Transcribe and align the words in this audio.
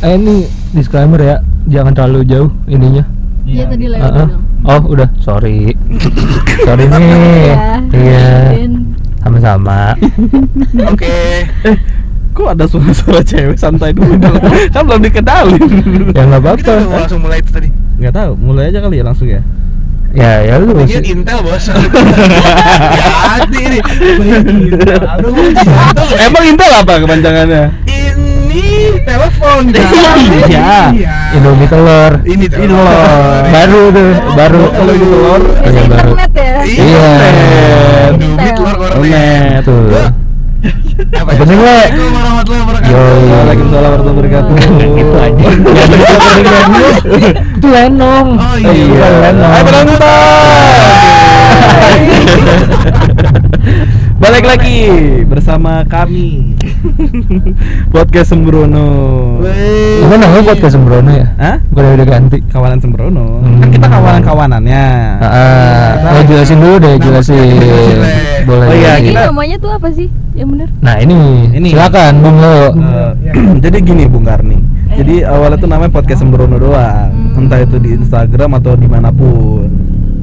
eh 0.00 0.16
ini 0.16 0.48
disclaimer 0.72 1.20
ya 1.20 1.36
jangan 1.68 1.92
terlalu 1.92 2.24
jauh 2.24 2.50
ininya 2.64 3.04
Iya 3.44 3.64
tadi 3.68 3.84
lewat 3.88 4.32
oh 4.64 4.82
udah 4.88 5.08
sorry 5.20 5.76
sorry 6.66 6.84
nih 6.88 7.52
iya 7.92 8.28
Dan 8.56 8.96
sama-sama 9.20 9.92
Oke. 10.90 11.44
Eh, 11.68 11.76
kok 12.32 12.48
ada 12.56 12.64
suara-suara 12.64 13.20
cewek 13.20 13.58
santai 13.58 13.92
dulu 13.92 14.16
dong. 14.16 14.38
kan 14.74 14.82
belum 14.86 15.02
dikenalin. 15.04 15.60
ya 16.16 16.22
nggak 16.24 16.40
apa-apa 16.40 16.72
langsung 16.88 17.20
mulai 17.20 17.44
itu 17.44 17.50
tadi. 17.52 17.68
Nggak 18.00 18.14
tahu, 18.16 18.32
mulai 18.40 18.72
aja 18.72 18.80
kali 18.80 18.96
ya 19.02 19.04
langsung 19.04 19.28
ya. 19.28 19.42
ya 20.16 20.32
ya 20.42 20.54
lu 20.58 20.72
Ini 20.72 20.88
sih. 20.88 21.12
Intel 21.12 21.38
bos. 21.44 21.68
Jadi 21.68 23.60
nih. 23.76 23.82
Aduh, 25.04 25.30
Intel. 25.36 26.08
Emang 26.16 26.44
Intel 26.48 26.70
apa 26.80 26.92
kepanjangannya? 26.98 27.64
Ini 28.50 28.98
telepon 29.02 29.62
kan? 29.74 29.86
Iya. 30.90 30.90
Indomie 31.32 31.66
telur 31.66 32.12
Ini 32.22 32.46
telur. 32.46 32.82
baru 33.46 33.82
tuh 33.88 34.08
baru 34.34 34.62
Kalau 34.68 34.90
ini 34.90 35.06
telur, 35.06 35.40
Oh, 35.40 35.70
yang 35.70 35.86
baru 35.86 36.10
internet 36.10 36.30
ya. 36.34 36.66
Iya. 36.66 37.08
Indomie 38.12 38.50
telur 38.52 38.74
goreng. 38.76 39.00
Net. 39.06 39.62
tuh 39.62 39.80
Apa 41.10 41.32
Bener, 41.32 41.56
Le. 41.56 41.80
Assalamualaikum 41.80 42.12
warahmatullahi 42.12 42.60
wabarakatuh. 42.60 42.92
Waalaikumsalam 42.92 43.88
warahmatullahi 43.88 44.20
wabarakatuh. 44.20 44.54
itu 45.00 45.16
aja 45.16 45.48
itu 47.56 47.68
lenong 47.70 48.28
Oh, 48.36 48.54
iya. 48.58 48.68
iya 48.68 49.08
lenong 49.24 49.48
Hai 49.48 49.62
penonton. 49.64 49.96
Balik 54.30 54.46
lagi 54.46 54.78
bersama 55.26 55.82
kami 55.90 56.54
Podcast 57.94 58.30
Sembrono. 58.30 58.86
Wey. 59.42 60.06
Gimana 60.06 60.30
namanya 60.30 60.54
podcast 60.54 60.78
Sembrono 60.78 61.10
ya? 61.10 61.26
Hah? 61.34 61.58
Gue 61.74 61.82
udah, 61.82 61.92
udah 61.98 62.06
ganti 62.06 62.38
Kawanan 62.46 62.78
Sembrono. 62.78 63.42
Hmm. 63.42 63.58
Kan 63.58 63.68
kita 63.74 63.86
kawanan-kawanannya. 63.90 64.86
Ah, 65.18 66.14
oh, 66.14 66.22
jelasin 66.30 66.62
dulu 66.62 66.78
deh, 66.78 66.94
jelasin. 67.02 67.58
jelasin, 67.58 67.96
Le. 67.98 68.12
Boleh. 68.46 68.66
Oh 68.70 68.74
iya, 68.78 68.92
Ini 69.02 69.10
kita- 69.10 69.26
namanya 69.34 69.56
tuh 69.58 69.70
apa 69.74 69.88
sih? 69.90 70.06
Yang 70.38 70.48
bener? 70.54 70.68
Nah, 70.78 70.94
ini. 71.02 71.18
Ini. 71.50 71.68
Silakan, 71.74 72.12
Bung 72.22 72.38
Lo. 72.38 72.54
Eh, 72.70 73.10
jadi 73.66 73.76
gini 73.82 74.06
Bung 74.06 74.22
Karni. 74.22 74.62
Jadi 74.94 75.26
awalnya 75.26 75.58
tuh 75.58 75.66
namanya 75.66 75.90
podcast 75.90 76.22
Sembrono 76.22 76.54
doang. 76.54 77.10
Hmm. 77.34 77.34
Entah 77.50 77.66
itu 77.66 77.82
di 77.82 77.98
Instagram 77.98 78.62
atau 78.62 78.78
di 78.78 78.86
mana 78.86 79.10
pun. 79.10 79.66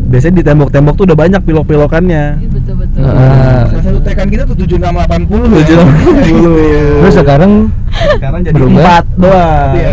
Biasanya 0.07 0.35
di 0.35 0.43
tembok-tembok 0.43 0.93
tuh 0.95 1.03
udah 1.03 1.17
banyak 1.17 1.41
pilok-pilokannya. 1.43 2.23
Iya 2.37 2.47
betul 2.47 2.75
betul. 2.79 3.03
Ah. 3.03 3.67
Salah 3.67 3.83
satu 3.83 3.99
tekan 4.01 4.27
kita 4.27 4.43
tuh 4.43 4.55
7680 4.55 5.51
Tujuh 5.51 5.75
ya. 5.75 5.83
enam 5.83 5.89
puluh. 6.23 6.55
Terus 7.03 7.13
sekarang 7.13 7.51
Sekarang 8.15 8.39
jadi 8.39 8.53
Berubah. 8.55 8.71
empat 8.77 9.03
doang. 9.19 9.71
Iya. 9.73 9.91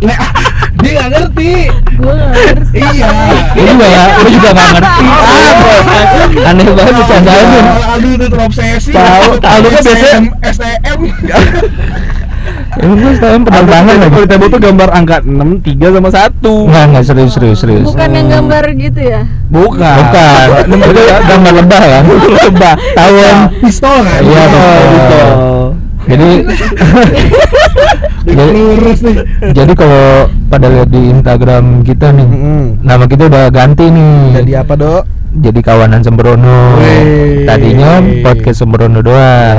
Le, 0.00 0.12
ah, 0.24 0.32
dia 0.76 0.90
nggak 0.92 1.08
ngerti. 1.10 1.52
Gue 1.96 2.12
nggak 2.12 2.30
ngerti. 2.36 2.78
Iya. 2.80 3.08
ini 3.54 3.70
juga 3.70 3.86
ya, 3.86 4.04
lu 4.14 4.28
juga 4.28 4.48
gak 4.50 4.68
ngerti. 4.76 5.04
Ah, 5.08 6.48
Aneh 6.52 6.64
banget 6.68 6.94
bercandaannya. 6.96 7.60
Aduh 7.90 8.10
itu 8.12 8.26
terobsesi. 8.28 8.90
Tahu, 8.92 9.30
Aldo 9.40 9.68
kan 9.68 9.80
biasanya- 9.80 10.32
STM. 10.44 11.00
Ini 12.70 12.92
gue 12.94 13.12
Ada 13.18 13.38
penerbangan 13.42 13.94
kalau 13.98 14.06
lagi. 14.06 14.20
di 14.22 14.28
tembok 14.30 14.48
tuh 14.54 14.60
gambar 14.62 14.88
angka 14.94 15.16
6, 15.26 15.66
3 15.66 15.96
sama 15.98 16.10
1 16.14 16.70
Enggak, 16.70 16.84
enggak 16.86 17.04
serius, 17.04 17.32
serius, 17.34 17.58
serius. 17.58 17.86
Bukan 17.90 18.08
yang 18.14 18.28
gambar 18.30 18.64
gitu 18.78 19.00
ya? 19.02 19.20
Bukan 19.50 19.94
Bukan. 19.98 20.46
Itu 20.94 21.02
gambar 21.02 21.52
lebah 21.58 21.82
kan? 21.82 22.04
Lebah 22.46 22.74
Tahun. 22.94 23.34
Pistol 23.58 23.96
kan? 24.06 24.20
Iya, 24.22 24.42
betul. 24.46 24.82
betul. 24.94 25.28
Jadi 26.00 26.30
jadi, 28.20 28.46
Lurus 28.52 28.98
nih. 29.02 29.16
jadi 29.52 29.72
kalau 29.74 30.28
pada 30.48 30.66
lihat 30.70 30.88
di 30.90 31.02
Instagram 31.10 31.82
kita 31.82 32.12
nih, 32.14 32.26
Mm-mm. 32.26 32.62
nama 32.82 33.04
kita 33.06 33.26
udah 33.26 33.44
ganti 33.50 33.86
nih. 33.90 34.42
Jadi 34.42 34.52
apa, 34.54 34.74
Dok? 34.76 35.02
jadi 35.30 35.60
kawanan 35.62 36.02
Sembrono. 36.02 36.74
Wih. 36.82 37.46
Tadinya 37.46 38.02
podcast 38.26 38.66
Sembrono 38.66 38.98
doang. 38.98 39.58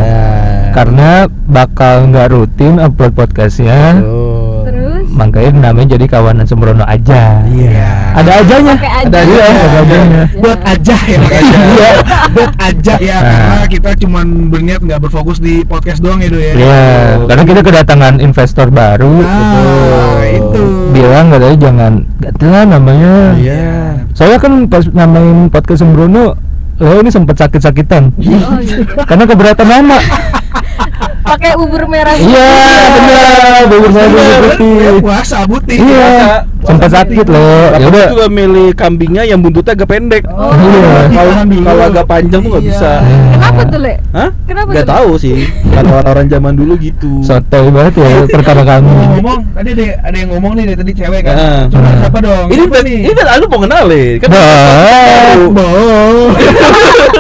Ya. 0.72 0.74
Karena 0.74 1.10
bakal 1.46 2.08
nggak 2.08 2.28
rutin 2.32 2.80
upload 2.80 3.12
podcastnya, 3.12 4.00
Betul. 4.00 4.64
Terus? 4.64 5.06
makanya 5.12 5.52
namanya 5.68 6.00
jadi 6.00 6.06
kawanan 6.08 6.48
Sembrono 6.48 6.88
aja. 6.88 7.44
Iya. 7.44 8.16
Ada 8.16 8.32
ajanya. 8.40 8.74
Pakai 8.80 8.92
aja. 8.96 9.08
Ada 9.12 9.20
iya, 9.22 9.44
ada 9.44 9.80
ajanya. 9.84 10.24
buat 10.40 10.60
aja 10.64 10.96
ya 10.96 11.18
aja. 11.20 11.58
Iya. 11.72 11.92
buat 12.32 12.54
aja 12.56 12.96
ya 12.98 13.18
Nah. 13.20 13.28
karena 13.28 13.68
kita 13.68 13.90
cuman 14.00 14.26
berniat 14.48 14.80
nggak 14.80 15.02
berfokus 15.02 15.38
di 15.38 15.68
podcast 15.68 16.00
doang 16.00 16.24
ya 16.24 16.30
do 16.32 16.40
ya 16.40 16.54
Iya, 16.56 16.84
karena 17.28 17.44
kita 17.44 17.62
kedatangan 17.62 18.14
investor 18.18 18.68
baru. 18.72 19.12
nah 19.20 20.24
itu 20.24 20.64
Bilang 20.92 21.26
katanya 21.28 21.58
jangan 21.60 21.94
lah 22.42 22.64
namanya. 22.64 23.16
Iya. 23.36 23.64
Saya 24.12 24.36
kan 24.38 24.68
pas 24.68 24.84
namain 24.88 25.48
podcast 25.48 25.84
Sembrono, 25.84 26.36
lo 26.82 26.98
ini 26.98 27.14
sempat 27.14 27.38
sakit-sakitan. 27.38 28.10
Oh 28.18 28.58
gitu. 28.66 28.98
Karena 29.10 29.24
keberatan 29.30 29.68
nama. 29.70 29.98
Pakai 31.32 31.56
bubur 31.56 31.88
merah. 31.88 32.12
Iya, 32.12 32.48
benar. 32.92 33.64
Bubur 33.64 33.88
Ya, 33.88 34.38
putih. 34.44 35.00
puasa 35.00 35.38
putih 35.48 35.80
Iya, 35.80 36.44
sempat 36.62 36.92
sakit 36.92 37.24
loh. 37.26 37.72
Ya 37.72 37.80
Tapi 37.80 37.88
udah. 37.90 38.08
juga 38.12 38.26
milih 38.28 38.68
kambingnya 38.74 39.24
yang 39.24 39.40
buntutnya 39.40 39.72
agak 39.72 39.88
pendek. 39.88 40.28
Oh, 40.28 40.52
Iya. 40.52 41.08
Kalau 41.10 41.32
dulu. 41.42 41.64
kalau 41.64 41.84
agak 41.88 42.06
panjang 42.06 42.40
tuh 42.42 42.50
nggak 42.52 42.64
Iya. 42.64 42.70
bisa. 42.70 42.92
Kenapa 43.32 43.62
tuh, 43.66 43.80
Le? 43.80 43.94
Hah? 44.12 44.30
Kenapa 44.44 44.70
Gak 44.70 44.84
tuh? 44.84 44.92
tahu 44.92 45.12
sih. 45.18 45.38
Kan 45.72 45.84
orang-orang 45.88 46.26
zaman 46.28 46.54
dulu 46.54 46.74
gitu. 46.78 47.12
Sotoy 47.24 47.66
banget 47.70 47.94
ya 47.98 48.10
perkara 48.36 48.62
kamu. 48.62 48.92
ngomong 49.14 49.40
tadi 49.54 49.70
ada, 49.72 49.84
ada 50.04 50.18
yang 50.18 50.30
ngomong 50.30 50.52
nih 50.54 50.64
dari 50.68 50.78
tadi 50.78 50.92
cewek 50.94 51.22
kan 51.22 51.36
Heeh. 51.38 51.62
coba 51.70 51.90
siapa 51.96 52.18
dong 52.20 52.46
Ini 52.50 52.64
ini 52.68 52.96
ini 53.08 53.22
lu 53.40 53.46
mau 53.48 53.60
kenalin 53.62 54.16
kan? 54.20 54.30
Bah. 54.30 55.36
Boh. 55.48 56.28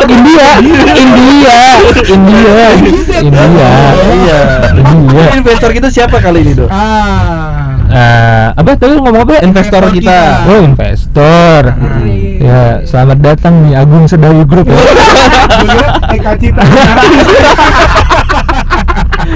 India, 0.04 0.48
India, 0.60 0.94
India, 0.94 1.56
India. 2.04 3.72
Iya. 4.02 4.40
Ini 4.74 5.24
Investor 5.40 5.70
kita 5.72 5.88
siapa 5.94 6.18
kali 6.18 6.42
ini, 6.42 6.54
Dok? 6.58 6.70
ah 6.70 7.62
Eh, 7.92 8.48
apa 8.56 8.72
tadi 8.80 8.96
ngomong 8.96 9.28
apa? 9.28 9.44
Investor 9.44 9.84
Investor 9.84 9.84
kita. 9.92 10.16
kita. 10.16 10.48
Oh, 10.48 10.60
investor. 10.64 11.62
Hmm. 11.76 12.08
Ya, 12.40 12.64
selamat 12.88 13.18
datang 13.20 13.54
nih 13.68 13.76
Agung 13.76 14.08
Sedayu 14.08 14.48
Group 14.48 14.72
ya. 14.72 14.80
Eka 16.16 16.32
Citra 16.40 16.64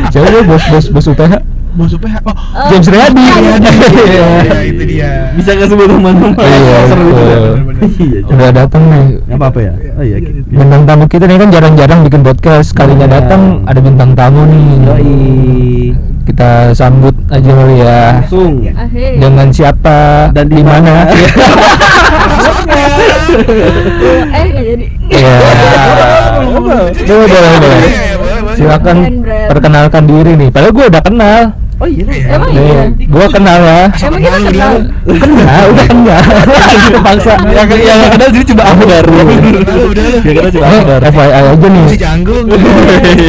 Siapa 0.08 0.28
dia 0.34 0.44
bos 0.48 0.64
bos 0.72 0.86
bos 0.88 1.06
UPH? 1.12 1.34
Bos 1.76 1.92
UPH 1.92 2.16
oh 2.24 2.36
Oh, 2.56 2.68
James 2.72 2.88
Riyadi. 2.88 3.20
iya, 3.20 3.36
iya 3.36 4.26
iya, 4.40 4.60
itu 4.64 4.84
dia 4.88 5.12
Bisa 5.36 5.50
nggak 5.52 5.68
sebut 5.68 5.88
nama-nama? 5.92 6.32
Iya, 6.40 6.78
Seru. 6.88 7.08
Iya, 8.32 8.50
datang 8.50 8.84
nih. 8.88 9.04
Nggak 9.28 9.38
apa-apa 9.38 9.60
ya? 9.60 9.74
Oh 9.94 10.04
iya. 10.04 10.18
gitu. 10.18 10.40
Bintang 10.48 10.84
tamu 10.86 11.04
kita 11.06 11.24
nih 11.26 11.36
kan 11.36 11.50
jarang-jarang 11.52 12.00
bikin 12.02 12.22
podcast. 12.24 12.72
Kalinya 12.72 13.04
Iya. 13.06 13.16
datang 13.20 13.42
ada 13.66 13.80
bintang 13.80 14.12
tamu 14.16 14.42
nih. 14.48 14.68
Yoi. 14.88 15.16
Kita 16.26 16.50
sambut 16.72 17.14
aja 17.30 17.52
kali 17.52 17.76
ya. 17.78 18.02
Langsung. 18.18 18.54
Dengan 18.96 19.48
siapa 19.52 20.32
Dan 20.32 20.48
di 20.48 20.64
mana? 20.64 20.94
Eh, 23.36 24.48
jadi. 24.48 24.86
Iya. 25.12 25.36
Boleh, 26.48 27.28
boleh. 27.28 27.44
Iya, 27.68 27.84
iya. 27.84 28.56
Silakan 28.56 28.98
perkenalkan 29.52 30.04
diri 30.08 30.32
nih. 30.36 30.50
Padahal 30.50 30.72
gue 30.72 30.86
udah 30.88 31.04
kenal. 31.04 31.42
Oh 31.76 31.84
iya. 31.92 32.08
Emang 32.32 32.56
Nih, 32.56 32.64
iya? 32.64 32.88
gue 32.88 33.26
kenal 33.36 33.60
ya. 33.60 33.92
Emang 33.92 34.20
kita 34.24 34.38
kenal? 34.48 34.74
Kenal, 35.04 35.64
udah 35.76 35.86
kenal. 35.92 36.24
Terpaksa. 36.88 37.34
Yang 37.52 37.68
yang 37.84 38.00
kenal 38.16 38.28
sini 38.32 38.46
cuma 38.48 38.64
aku 38.64 38.84
baru. 38.88 39.12
Udah 39.12 39.28
lu, 39.76 39.84
udah 39.92 40.04
lu. 40.08 40.18
Yang 40.24 40.36
kenal 40.40 40.52
cuma 40.56 40.66
aku 40.72 40.84
baru. 40.88 41.04
FYI 41.12 41.32
aja 41.36 41.68
nih. 41.68 41.84
si 41.92 41.98
canggung 42.00 42.46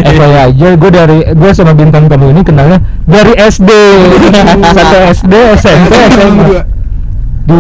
FYI 0.07 0.35
aja, 0.47 0.69
gue 0.79 0.91
dari 0.95 1.19
gue 1.27 1.51
sama 1.51 1.75
bintang 1.75 2.07
tamu 2.07 2.31
ini 2.31 2.47
kenalnya 2.47 2.79
dari 3.03 3.35
SD, 3.35 3.67
satu 4.79 4.97
SD, 5.11 5.33
SMP, 5.59 5.91
SMA. 6.15 6.47
Di 7.47 7.55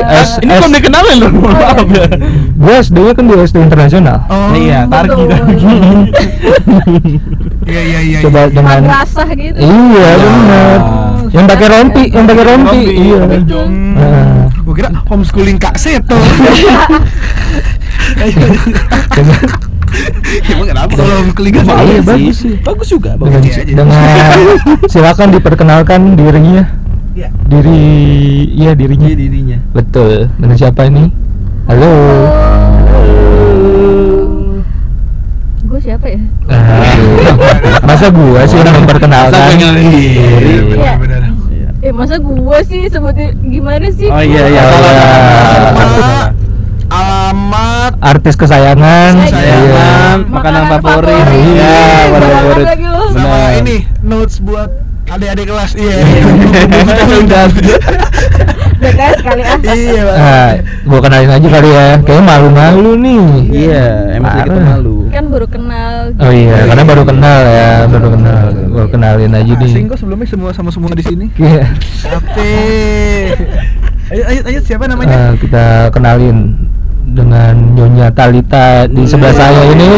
S, 0.00 0.40
Ini 0.40 0.48
belum 0.48 0.72
dikenalin 0.72 1.16
loh. 1.20 1.28
Maaf 1.44 1.84
ya. 1.92 2.08
gue 2.56 2.74
SD-nya 2.80 3.12
kan 3.12 3.24
di 3.28 3.36
SD 3.36 3.56
internasional. 3.60 4.24
oh 4.32 4.48
Iya, 4.52 4.84
tarik 4.88 5.12
kita. 5.12 5.36
iya 7.66 7.80
iya 7.82 8.00
iya 8.00 8.18
Coba 8.22 8.46
iya. 8.46 8.54
dengan 8.54 8.80
Madrasah 8.82 9.28
gitu. 9.34 9.58
Iya 9.58 10.08
benar. 10.16 10.78
Yang 11.26 11.46
pakai 11.50 11.68
rompi, 11.68 12.02
yang 12.08 12.24
pakai 12.24 12.44
rompi. 12.46 12.78
Rompi, 12.78 12.94
Iya. 12.96 13.20
jong 13.44 13.72
Nah. 13.96 14.46
gua 14.62 14.74
kira 14.74 14.90
homeschooling 15.04 15.58
kak 15.58 15.74
Seto 15.76 16.16
emang 20.46 20.66
kenapa 20.66 20.92
kalau 20.92 21.14
homeschooling 21.22 21.52
kak 21.54 21.64
Iya, 21.66 21.98
Seto 21.98 22.08
bagus 22.08 22.36
sih. 22.36 22.54
Bagus 22.60 22.88
juga, 22.88 23.10
Dengan, 23.14 23.40
bagus. 23.40 23.46
Iya, 23.48 23.62
iya. 23.62 23.74
dengan 23.74 23.98
silakan 24.92 25.28
diperkenalkan 25.32 26.00
dirinya. 26.14 26.62
Iya. 27.16 27.28
Diri, 27.48 27.80
iya 28.52 28.72
dirinya. 28.76 29.08
Iya 29.08 29.16
dirinya. 29.16 29.58
Betul. 29.72 30.28
Dengan 30.36 30.56
siapa 30.56 30.84
ini? 30.84 31.08
Halo. 31.66 31.92
Gue 32.86 34.05
siapa 35.96 36.12
ya? 36.12 36.20
Masa 37.88 38.06
gua 38.12 38.44
sih 38.44 38.60
yang 38.60 38.76
memperkenalkan? 38.84 39.32
Masa 39.32 39.48
gua 39.48 39.64
yang 39.64 39.74
diri? 39.80 40.04
masa 41.96 42.18
gua 42.20 42.58
sih 42.66 42.84
sebutnya 42.92 43.32
gimana 43.40 43.88
sih? 43.94 44.12
Oh 44.12 44.20
iya 44.20 44.44
iya. 44.52 44.62
Oh, 44.68 44.76
iya. 44.76 45.08
alamat, 46.86 47.92
artis 47.98 48.36
kesayangan 48.36 49.16
Kesayangan, 49.26 50.16
Iya. 50.22 50.28
makanan 50.28 50.62
Makanan 50.62 50.62
favorit. 50.76 51.24
favorit. 51.24 51.56
Iya, 51.56 51.80
makanan 52.12 52.30
favorit. 52.36 52.66
sama 53.16 53.38
ini 53.64 53.76
notes 54.04 54.36
buat 54.44 54.70
adik-adik 55.08 55.46
kelas. 55.48 55.72
Iya. 55.72 55.96
Udah. 57.24 57.44
BTS 58.86 59.18
kali 59.26 59.42
ah. 59.42 59.58
Iya, 59.58 60.00
Pak. 60.06 60.16
Nah, 60.16 60.50
gua 60.86 61.00
kenalin 61.02 61.30
aja 61.34 61.48
kali 61.50 61.68
ya. 61.70 61.88
Kayaknya 62.06 62.24
malu-malu 62.24 62.90
nih. 63.02 63.24
Iya, 63.50 63.86
emang 64.14 64.30
sedikit 64.30 64.52
Parah. 64.54 64.66
malu. 64.70 64.96
Kan 65.10 65.24
baru 65.32 65.46
kenal. 65.50 65.94
Oh 66.22 66.32
iya, 66.32 66.56
karena 66.70 66.84
baru 66.86 67.02
kenal 67.02 67.42
ya, 67.42 67.70
baru 67.90 68.08
kenal. 68.14 68.44
Gua 68.70 68.86
kenalin 68.86 69.32
aja 69.34 69.52
nih. 69.58 69.72
Asing 69.74 69.86
kok 69.90 69.98
sebelumnya 69.98 70.28
semua 70.30 70.50
sama 70.54 70.70
semua 70.70 70.92
di 70.94 71.04
sini. 71.04 71.26
Iya. 71.36 71.66
Capek. 72.06 73.34
Ayo, 74.06 74.22
ayo, 74.22 74.40
ayo, 74.46 74.58
siapa 74.62 74.86
namanya? 74.86 75.34
Eh, 75.34 75.42
kita 75.42 75.90
kenalin 75.90 76.54
dengan 77.10 77.54
Nyonya 77.74 78.14
Talita 78.14 78.86
di 78.86 79.02
sebelah 79.02 79.34
saya 79.34 79.62
ini. 79.74 79.90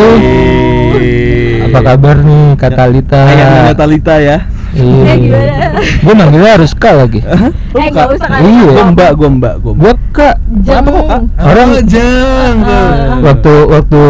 Apa 1.69 1.85
kabar 1.85 2.17
nih 2.25 2.57
Kak 2.57 2.73
Talita? 2.73 3.21
Nyonya 3.29 3.77
Talita 3.77 4.15
ya. 4.17 4.49
Iya. 4.79 5.13
Gimana? 5.15 5.67
Gua 5.99 6.15
manggilnya 6.15 6.51
harus 6.55 6.73
Kak 6.73 6.95
lagi. 6.97 7.21
Eh, 7.21 7.51
nggak 7.91 8.07
usah 8.15 8.29
kali. 8.29 8.43
Iya. 8.47 8.71
Gua 8.71 8.85
mbak, 8.89 9.11
gua 9.13 9.29
mbak, 9.31 9.55
gua 9.59 9.73
mbak. 9.73 9.83
Gua 9.83 9.93
Kak. 10.11 10.35
Jeng. 10.59 10.77
Apa 10.79 10.89
kok, 10.89 11.05
Kak? 11.05 11.23
Orang- 11.39 11.71
Oh. 11.79 12.65
Ah. 12.65 13.19
Waktu 13.21 13.53
waktu 13.69 14.03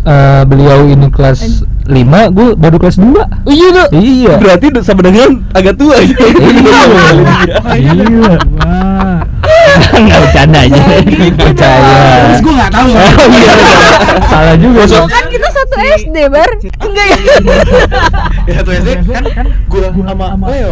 eh, 0.00 0.42
beliau 0.44 0.80
ini 0.86 1.06
kelas 1.08 1.40
5, 1.84 2.30
gua 2.30 2.48
baru 2.54 2.76
kelas 2.78 2.96
2. 2.96 3.20
Oh 3.20 3.52
iya. 3.52 3.84
Iya. 3.90 4.32
Berarti 4.36 4.66
sama 4.80 5.02
dengan 5.02 5.42
agak 5.52 5.74
tua 5.76 5.96
gitu. 6.00 6.24
Iya. 6.40 6.80
Iya. 7.76 8.32
Wah. 9.70 9.98
Enggak 10.00 10.18
bercanda 10.26 10.58
aja. 10.66 10.82
Percaya. 11.38 11.94
Terus 12.26 12.40
gue 12.42 12.54
nggak 12.58 12.70
tahu. 12.74 12.88
Oh 12.90 13.26
iya. 13.30 13.54
Salah 14.26 14.56
juga. 14.58 14.80
Oh, 14.98 15.06
kan 15.06 15.24
kita 15.30 15.48
satu 15.50 15.74
SD, 16.02 16.16
Bar. 16.26 16.50
Enggak 16.58 17.06
ya? 17.06 17.18
Ya 18.48 18.52
satu 18.62 18.70
SD 18.74 18.88
kan 19.06 19.24
kan 19.30 19.46
gue 19.46 19.80
sama 19.86 20.26
Leo. 20.50 20.70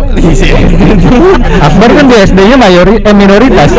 Akbar 1.62 1.90
kan 1.94 2.04
di 2.10 2.16
SD-nya 2.26 2.56
mayori 2.58 2.94
eh 3.02 3.14
minoritas. 3.14 3.70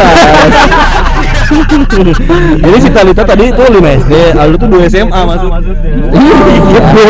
Jadi 2.60 2.78
si 2.78 2.90
Talita 2.94 3.26
tadi 3.26 3.50
itu 3.50 3.58
5 3.58 3.74
SD, 4.06 4.14
Aldo 4.38 4.56
tuh 4.62 4.70
2 4.70 4.86
SMA 4.86 5.22
masuk. 5.26 5.50
Iya, 6.14 6.38
gitu. 6.70 7.06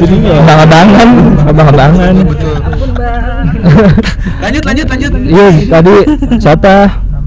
Jadinya. 0.00 0.32
Abang-abangan, 0.46 1.08
abang-abangan. 1.50 2.14
Betul. 2.30 2.54
Ampun, 2.62 2.90
Bang. 2.94 3.26
Lanjut, 4.46 4.62
lanjut, 4.64 4.86
lanjut. 4.88 5.12
Iya, 5.18 5.48
tadi 5.68 5.94
siapa? 6.38 6.74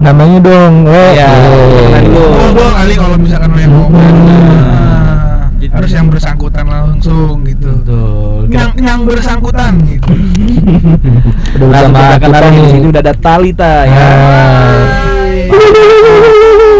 Namanya 0.03 0.39
dong. 0.43 0.73
Oh, 0.83 1.11
Iya, 1.15 1.29
kenalin 1.31 2.03
dulu. 2.11 2.27
Oh, 2.27 2.49
gue 2.51 2.67
kali 2.69 2.93
kalau 2.93 3.15
misalkan 3.15 3.49
lo 3.49 3.57
yang 3.57 3.71
ngomong 3.71 4.03
Hmm. 4.03 4.51
nah, 4.51 5.47
harus 5.73 5.91
yang 5.91 6.07
bersangkutan 6.11 6.65
langsung 6.67 7.35
gitu. 7.43 7.71
Betul. 7.81 8.51
Yang 8.51 8.71
yang 8.83 8.99
bersangkutan 9.07 9.73
gitu. 9.87 10.11
Udah 11.55 11.67
Nah, 11.71 11.79
sama 11.79 11.99
kita 12.11 12.17
kenalin 12.19 12.53
di 12.53 12.67
sini 12.67 12.85
udah 12.89 13.01
ada 13.01 13.13
Talita 13.15 13.73
ya. 13.85 13.95
Ah. 13.95 14.75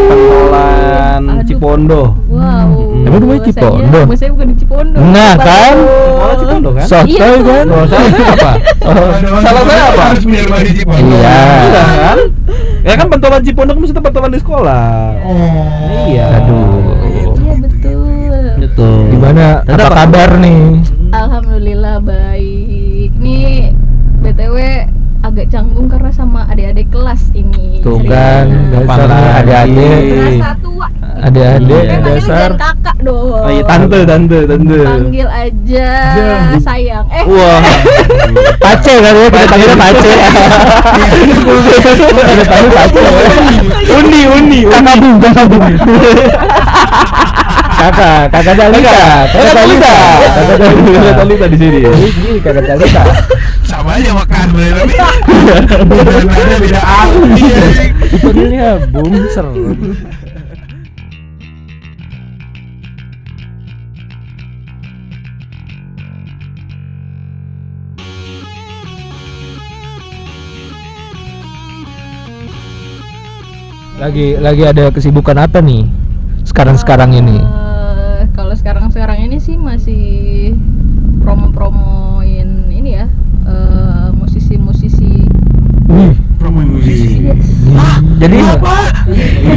Pentolan 0.03 1.21
Aduh. 1.23 1.45
Cipondo. 1.47 2.03
Wow. 2.27 2.82
Emang 3.03 3.19
rumahnya 3.19 3.41
Saya- 3.43 3.53
Cipondo? 3.53 3.99
Rumah 4.03 4.17
saya 4.17 4.29
bukan 4.31 4.47
di 4.47 4.55
Cipondo. 4.57 4.97
Nah, 4.99 5.31
kan? 5.35 5.75
Pentolan 5.77 6.35
Cipondo 6.37 6.69
kan? 6.71 6.85
Sotoy 6.85 7.09
Iya. 7.09 7.27
kan? 7.41 7.65
Kalau 7.65 7.85
salah 7.85 8.09
saya 8.09 8.29
apa? 8.29 8.51
Oh, 8.83 9.11
Salah 9.41 9.63
saya 9.63 9.83
apa? 9.85 10.03
Harus 10.05 10.23
menerima 10.23 10.57
di 10.59 10.71
Cipondo. 10.73 11.15
Iya. 11.15 11.37
Iya 11.63 11.83
kan? 11.97 12.17
Ya 12.83 12.93
kan 12.95 13.07
pentolan 13.09 13.41
Cipondo 13.41 13.71
kan 13.71 13.79
maksudnya 13.79 14.03
pentolan 14.03 14.29
di 14.29 14.39
sekolah. 14.39 14.87
Oh. 15.23 16.05
Iya. 16.05 16.25
Aduh. 16.33 16.83
Iya, 17.03 17.53
betul. 17.59 18.09
Betul. 18.59 18.97
Gimana? 19.09 19.45
Apa 19.63 19.87
kabar 19.93 20.29
nih? 20.37 20.61
Alhamdulillah 21.11 21.97
baik. 21.99 23.11
Nih 23.15 23.71
BTW 24.19 24.57
agak 25.21 25.47
canggung 25.47 25.87
karena 25.87 26.11
sama 26.11 26.43
adik-adik 26.45 26.87
kelas 26.89 27.31
ini. 27.33 27.72
Tuh 27.83 27.99
kan, 28.07 28.45
dasar 28.71 28.95
Apalagi. 29.11 29.43
adik-adik. 29.43 29.99
Berasa 30.07 30.51
tua. 30.63 30.87
Adik-adik 31.19 31.67
Iya. 31.83 31.91
Kan 31.91 31.99
manggilnya 31.99 31.99
dasar. 32.07 32.49
kakak 32.55 32.97
dong. 33.03 33.43
Oh 33.43 33.49
iya, 33.51 33.63
tante, 33.67 33.99
tante, 34.03 34.39
tante. 34.47 34.79
Panggil 34.87 35.27
aja 35.27 35.89
Jeng. 36.15 36.63
sayang. 36.63 37.05
Eh. 37.11 37.23
Wah. 37.27 37.59
Pace 38.55 38.93
kali 38.95 39.19
ya, 39.19 39.27
kita 39.27 39.47
panggilnya 39.51 39.75
Pace. 39.75 40.11
Kita 41.83 42.43
panggil 42.47 42.71
Pace. 42.71 42.99
Undi, 43.93 44.21
undi, 44.27 44.59
Kakak 44.63 44.95
Bung, 44.95 45.17
kakak 45.19 45.45
Bung. 45.51 45.63
Kakak, 47.73 48.31
kakak 48.31 48.55
Dalita, 48.55 48.95
kakak 49.27 49.53
Dalita, 49.59 49.95
kakak 50.31 51.15
Dalita, 51.19 51.45
di 51.51 51.57
sini. 51.59 51.79
Ini 51.83 52.39
kakak 52.39 52.63
Dalita. 52.63 53.03
Aja 53.93 54.09
makan 54.09 54.47
tapi 54.57 54.73
beda 56.33 56.55
beda 56.57 56.81
arti. 56.81 57.45
Dipanggilnya 58.09 58.89
Bung 58.89 59.13
Ser. 59.29 59.45
Lagi 74.01 74.41
lagi 74.41 74.63
ada 74.65 74.89
kesibukan 74.89 75.37
apa 75.37 75.61
nih? 75.61 75.85
Sekarang-sekarang 76.49 77.13
ini. 77.13 77.37
Eh, 77.37 78.25
kalau 78.33 78.57
sekarang-sekarang 78.57 79.29
ini 79.29 79.37
sih 79.37 79.53
masih 79.53 80.57
promo-promoin 81.21 82.03
ini 82.23 82.41
ya 82.41 82.42
Wih, 84.53 86.13
Promoin 86.37 86.67
musisi. 86.69 87.25
jadi 88.21 88.37
Apa? 88.45 88.77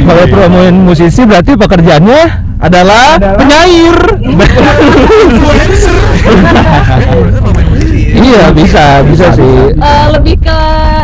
kalau 0.07 0.25
promoin 0.27 0.75
musisi 0.81 1.21
berarti 1.23 1.53
pekerjaannya 1.53 2.21
adalah 2.57 3.21
penyair. 3.37 3.95
Influencer. 4.17 5.95
Ya? 8.17 8.17
iya, 8.17 8.43
bisa, 8.49 9.05
bisa 9.05 9.27
sih. 9.37 9.77
Eh, 9.77 10.05
lebih 10.17 10.41
ke 10.41 10.59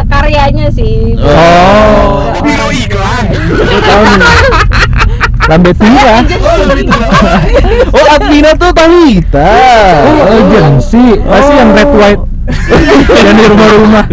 karyanya 0.10 0.68
sih. 0.74 1.14
Oh. 1.22 2.34
Biro 2.42 2.68
iklan. 2.74 3.26
Lu 3.54 3.78
tahu 3.80 4.04
nih. 4.10 4.22
Lambe 5.46 5.72
tua. 5.78 6.14
Oh, 6.26 6.58
lebih. 6.68 6.86
Oh, 7.94 8.06
Admina 8.18 8.52
tuh 8.58 8.72
Talita. 8.74 9.54
Oh, 10.10 10.26
agensi. 10.42 11.22
Pasti 11.22 11.54
yang 11.54 11.72
red 11.78 11.92
white. 11.94 12.33
Yang 12.44 13.36
di 13.36 13.46
rumah-rumah. 13.48 14.04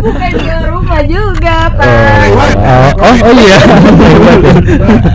Bukan 0.00 0.30
di 0.32 0.48
rumah 0.64 1.00
juga, 1.04 1.56
Pak. 1.68 2.24
Oh, 2.32 2.92
oh, 2.96 3.14
oh 3.20 3.34
iya. 3.36 3.58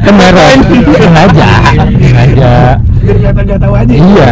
Kan 0.05 0.13
merah. 0.13 0.47
Sengaja. 0.95 1.49
Sengaja. 1.89 2.53
Biar 3.05 3.15
kelihatan 3.15 3.43
nggak 3.45 3.61
tahu 3.61 3.73
aja. 3.73 3.93
Iya. 3.93 4.31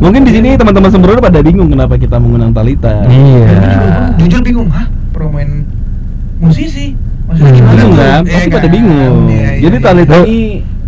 Mungkin 0.00 0.22
di 0.24 0.32
sini 0.32 0.48
teman-teman 0.56 0.90
sembrono 0.90 1.20
pada 1.20 1.40
bingung 1.40 1.68
kenapa 1.68 1.94
kita 1.96 2.16
mengundang 2.16 2.52
Talita. 2.52 3.04
Iya. 3.04 3.48
Jujur 4.16 4.40
bingung, 4.40 4.68
hah? 4.68 4.86
Promoin 5.12 5.64
musisi? 6.40 6.92
Maksudnya 7.24 7.50
Hmm. 7.50 7.56
gimana? 7.56 7.72
Bingung 7.72 7.92
tuh? 7.92 8.00
kan? 8.00 8.22
Iya 8.24 8.34
Pasti 8.36 8.50
pada 8.50 8.68
bingung. 8.68 9.16
Iya, 9.26 9.40
iya, 9.56 9.60
Jadi 9.64 9.76
iya. 9.76 9.84
Talita 9.84 10.14
Oh. 10.14 10.24
ini 10.24 10.40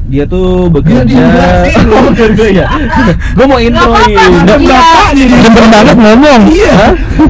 dia 0.06 0.25
tuh 0.25 0.70
Dia 0.80 1.02
bekerja. 1.02 1.25
Oh, 1.86 2.02
bekerja 2.08 2.44
ya. 2.52 2.66
Gue 3.32 3.46
mau 3.46 3.58
introin. 3.58 4.14
apa-apa. 4.14 4.56
Iya. 5.12 5.38
Demen 5.40 5.66
banget 5.68 5.96
ngomong. 5.96 6.40
Iya. 6.46 6.75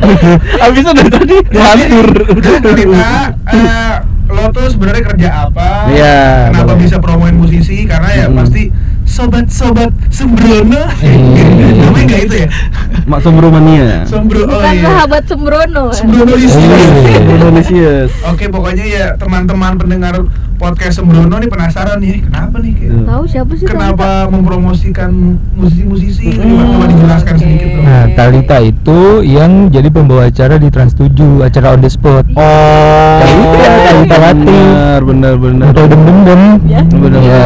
Abis 0.64 0.80
itu 0.80 0.90
dari 0.92 1.11
tadi. 1.11 1.37
Talita, 1.47 3.11
eh, 3.47 3.95
lo 4.26 4.45
tuh 4.50 4.66
sebenarnya 4.68 5.02
kerja 5.06 5.28
apa? 5.47 5.87
Iya, 5.88 6.50
Kenapa 6.50 6.64
boleh. 6.68 6.83
bisa 6.83 6.97
promoin 6.99 7.35
musisi? 7.35 7.85
Karena 7.85 8.11
ya 8.12 8.26
Hmm. 8.26 8.37
pasti 8.37 8.62
sobat-sobat 9.06 9.95
sembrono. 10.11 10.83
Hmm. 10.83 11.78
Namanya 11.80 12.04
nggak 12.04 12.21
itu 12.25 12.37
ya? 12.37 12.49
Mak 13.06 13.21
Sombro 13.23 13.49
Mania. 13.49 14.02
Sembrono. 14.02 14.50
Bukan 14.50 14.75
sahabat 14.76 15.23
Sembrono. 15.25 15.85
Sembrono 15.95 16.35
Iya. 16.35 17.23
Indonesius. 17.25 18.11
Oke, 18.26 18.50
pokoknya 18.50 18.85
ya 18.85 19.06
teman-teman 19.14 19.78
pendengar 19.78 20.26
podcast 20.57 20.97
Sembrono 20.97 21.37
nih 21.37 21.47
penasaran 21.47 21.97
nih, 21.97 22.21
kenapa 22.21 22.57
nih? 22.59 22.73
kayak- 22.73 22.85
Hmm. 22.89 23.07
Tahu 23.07 23.23
siapa 23.27 23.53
sih? 23.55 23.65
Kenapa 23.65 24.09
mempromosikan 24.27 25.11
musisi-musisi? 25.53 26.33
Coba 26.33 26.63
coba 26.67 26.85
dijelaskan 26.87 27.35
sedikit 27.37 27.69
dong. 27.71 27.85
Nah, 27.85 28.05
Talita 28.13 28.57
itu 28.59 28.99
yang 29.23 29.69
jadi 29.69 29.89
pembawa 29.89 30.27
acara 30.27 30.57
di 30.57 30.69
Trans 30.69 30.93
7, 30.93 31.41
acara 31.41 31.73
on 31.73 31.81
the 31.81 31.89
spot. 31.89 32.25
Oh, 32.33 33.17
Talita, 33.19 33.69
Talita 33.87 34.17
Wati. 34.19 34.45
benar, 34.47 35.01
benar, 35.03 35.35
benar. 35.37 35.67
Atau 35.71 35.85
dem-dem. 35.87 36.43
Ya. 36.65 36.81
Benar. 36.83 37.21
Ya. 37.21 37.43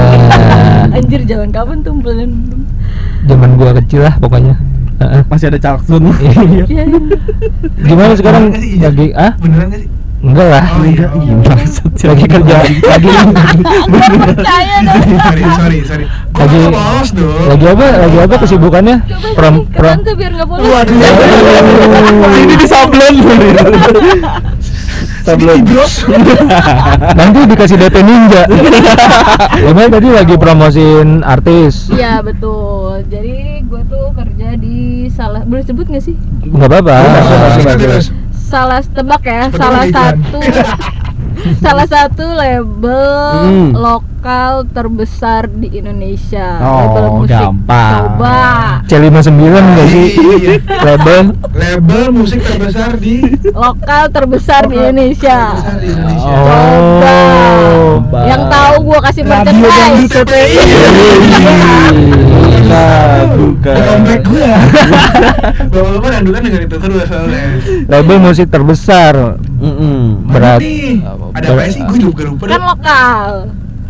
Anjir, 0.97 1.21
jangan 1.23 1.49
kapan 1.50 1.76
tuh 1.81 1.95
belum. 1.95 2.31
Zaman 3.23 3.50
gua 3.55 3.71
kecil 3.76 4.00
lah 4.02 4.14
pokoknya. 4.17 4.55
Heeh. 5.00 5.23
masih 5.26 5.49
ada 5.49 5.57
Caksun. 5.59 6.12
Iya. 6.12 6.64
Iya. 6.69 6.85
Gimana 7.88 8.12
sekarang 8.12 8.52
lagi 8.52 9.07
ah? 9.14 9.33
Beneran 9.37 9.67
gak 9.69 9.81
sih? 9.81 9.88
Enggak 10.21 10.47
lah. 10.53 10.65
Oh 10.77 10.85
iya, 10.85 11.07
oh. 11.17 11.25
Lagi 12.12 12.25
kerja 12.29 12.55
lagi 12.61 12.77
Percaya 14.21 14.77
dong. 14.85 15.00
sorry, 15.17 15.45
sorry, 15.49 15.79
sorry. 15.85 16.05
Lagi- 16.37 16.61
nggak 16.61 16.73
bolos 16.77 17.11
dong. 17.17 17.45
lagi 17.49 17.65
apa? 17.69 17.87
Lagi 18.05 18.19
apa 18.21 18.35
kesibukannya? 18.41 18.97
Prom 19.33 19.55
prom. 19.69 19.97
tuh 20.05 20.15
biar 20.17 20.33
nggak 20.37 20.49
boleh. 20.49 20.65
Waduh. 20.65 20.99
Ini 22.37 22.55
di 22.57 22.67
sablon. 22.69 23.15
Sablon. 25.25 25.61
Nanti 27.17 27.39
dikasih 27.49 27.77
DP 27.81 27.97
ninja. 28.05 28.43
Emang 29.73 29.89
tadi 29.89 30.09
lagi 30.12 30.35
promosiin 30.37 31.25
artis. 31.25 31.89
Iya 31.89 32.21
betul. 32.21 33.05
Jadi 33.09 33.65
gue 33.65 33.83
tuh 33.89 34.05
kerja 34.12 34.49
di 34.57 35.09
salah 35.09 35.45
boleh 35.45 35.65
sebut 35.65 35.89
nggak 35.89 36.05
sih? 36.05 36.17
Enggak 36.45 36.69
apa-apa. 36.77 36.97
Salah 38.50 38.83
tebak 38.83 39.23
ya, 39.23 39.47
salah 39.54 39.87
iklan. 39.87 39.95
satu 39.95 40.38
salah 41.64 41.87
satu 41.87 42.25
label 42.35 43.07
Hmm. 43.40 43.71
lokal 43.73 44.11
terbesar 44.69 45.49
di 45.49 45.73
Indonesia. 45.73 46.61
Oh, 46.61 46.77
label 46.85 47.05
musik. 47.25 47.33
gampang. 47.33 47.93
Coba. 48.21 48.41
C59 48.85 49.43
enggak 49.49 49.87
sih? 49.89 50.09
Iya. 50.21 50.55
Label. 50.85 51.19
Label 51.57 52.05
musik 52.12 52.41
terbesar 52.45 53.00
di 53.00 53.25
Lokal 53.50 54.12
terbesar 54.12 54.69
di 54.69 54.77
Indonesia. 54.77 55.39
terbesar 55.57 55.77
di 55.81 55.89
Indonesia. 55.89 56.29
Coba. 56.29 56.57
Coba. 57.00 58.21
Yang 58.29 58.43
tahu 58.53 58.75
gua 58.85 58.99
kasih 59.09 59.23
merchandise. 59.25 60.11
TPI. 60.11 60.57
Bukan, 62.61 63.27
bukan. 63.35 63.77
Comeback 63.81 64.23
gua. 64.29 64.53
Bapak-bapak 65.71 66.11
kan 66.12 66.23
itu 66.47 66.77
terus 66.77 67.05
soalnya. 67.09 67.45
Label 67.89 68.19
musik 68.21 68.47
terbesar. 68.53 69.15
Berat. 70.31 70.61
Nih, 70.61 71.03
Ada 71.35 71.47
apa 71.53 71.62
sih? 71.71 71.83
Gue 71.85 71.99
juga 72.00 72.23
lupa 72.27 72.45
Kan 72.49 72.62
lokal. 72.65 73.31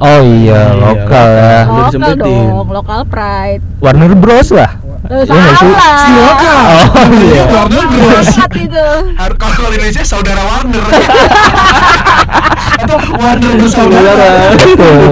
Oh 0.01 0.19
iya, 0.19 0.33
Iya, 0.41 0.61
lokal 0.75 1.29
ya. 1.29 1.59
Udah 1.61 1.69
Lokal 1.69 1.85
disebutin. 1.93 2.45
dong, 2.49 2.69
lokal 2.71 3.01
pride. 3.05 3.63
Warner 3.79 4.13
Bros 4.15 4.49
lah. 4.51 4.73
Eh, 5.03 5.23
Iya 5.23 5.33
nggak 5.35 5.55
sih? 5.55 5.71
salah. 5.71 5.97
Si 5.99 6.11
lokal. 6.15 6.61
Oh 6.65 7.07
iya. 7.21 7.45
Warner 7.47 7.85
Bros. 7.87 8.29
Itu. 8.51 8.87
Kalau 9.37 9.69
Indonesia 9.71 10.03
saudara 10.03 10.43
Warner. 10.43 10.85
Atau 12.81 12.97
Warner 13.13 13.53
bersaudara. 13.57 14.09
Saudara. 14.09 14.51
Betul. 14.51 15.03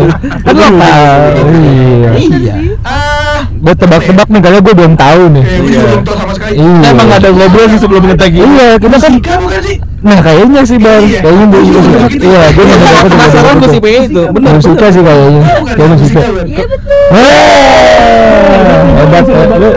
Kan 0.40 0.54
lokal. 0.56 1.10
Iya. 1.52 2.10
Iya. 2.16 2.54
Ah, 2.80 3.38
Gue 3.58 3.74
tebak-tebak 3.74 4.26
nih 4.30 4.40
karena 4.40 4.58
gue 4.58 4.74
belum 4.74 4.94
tahu 4.94 5.22
nih. 5.30 5.44
gue 5.44 5.68
juga 5.68 5.84
belum 5.84 6.02
tahu 6.02 6.16
sama 6.16 6.32
sekali. 6.32 6.52
Iya. 6.56 6.88
Emang 6.88 7.08
ada 7.10 7.28
ngobrol 7.28 7.66
sih 7.68 7.78
sebelum 7.78 8.02
ngetek 8.06 8.32
ini. 8.32 8.46
Iya, 8.46 8.68
kita 8.78 8.96
kan 8.96 9.12
bukan 9.42 9.60
sih? 9.62 9.76
Nah 9.98 10.18
kayaknya 10.18 10.62
sih 10.62 10.78
bang, 10.78 11.02
Iya. 11.02 11.20
kayaknya 11.20 11.44
gue 11.44 11.58
Iya, 11.58 11.72
juga 11.74 11.98
gitu. 12.06 12.24
Iya, 12.24 12.42
gue 12.48 12.64
juga 12.64 12.86
dapat 12.86 13.10
Penasaran 13.10 13.54
gue 13.56 13.68
sih 13.68 13.80
pengen 13.80 14.02
itu. 14.04 14.22
Bener. 14.30 14.50
Musika 14.54 14.86
sih 14.88 15.02
kayaknya, 15.02 15.42
kayak 15.42 15.88
musika. 15.88 15.90
musika, 15.90 16.22
Bang. 16.28 16.46
Iya 16.46 16.64
betul. 16.64 16.98
Hei, 17.08 18.78
hebat 18.94 19.24
ya. 19.24 19.42
Lu, 19.50 19.68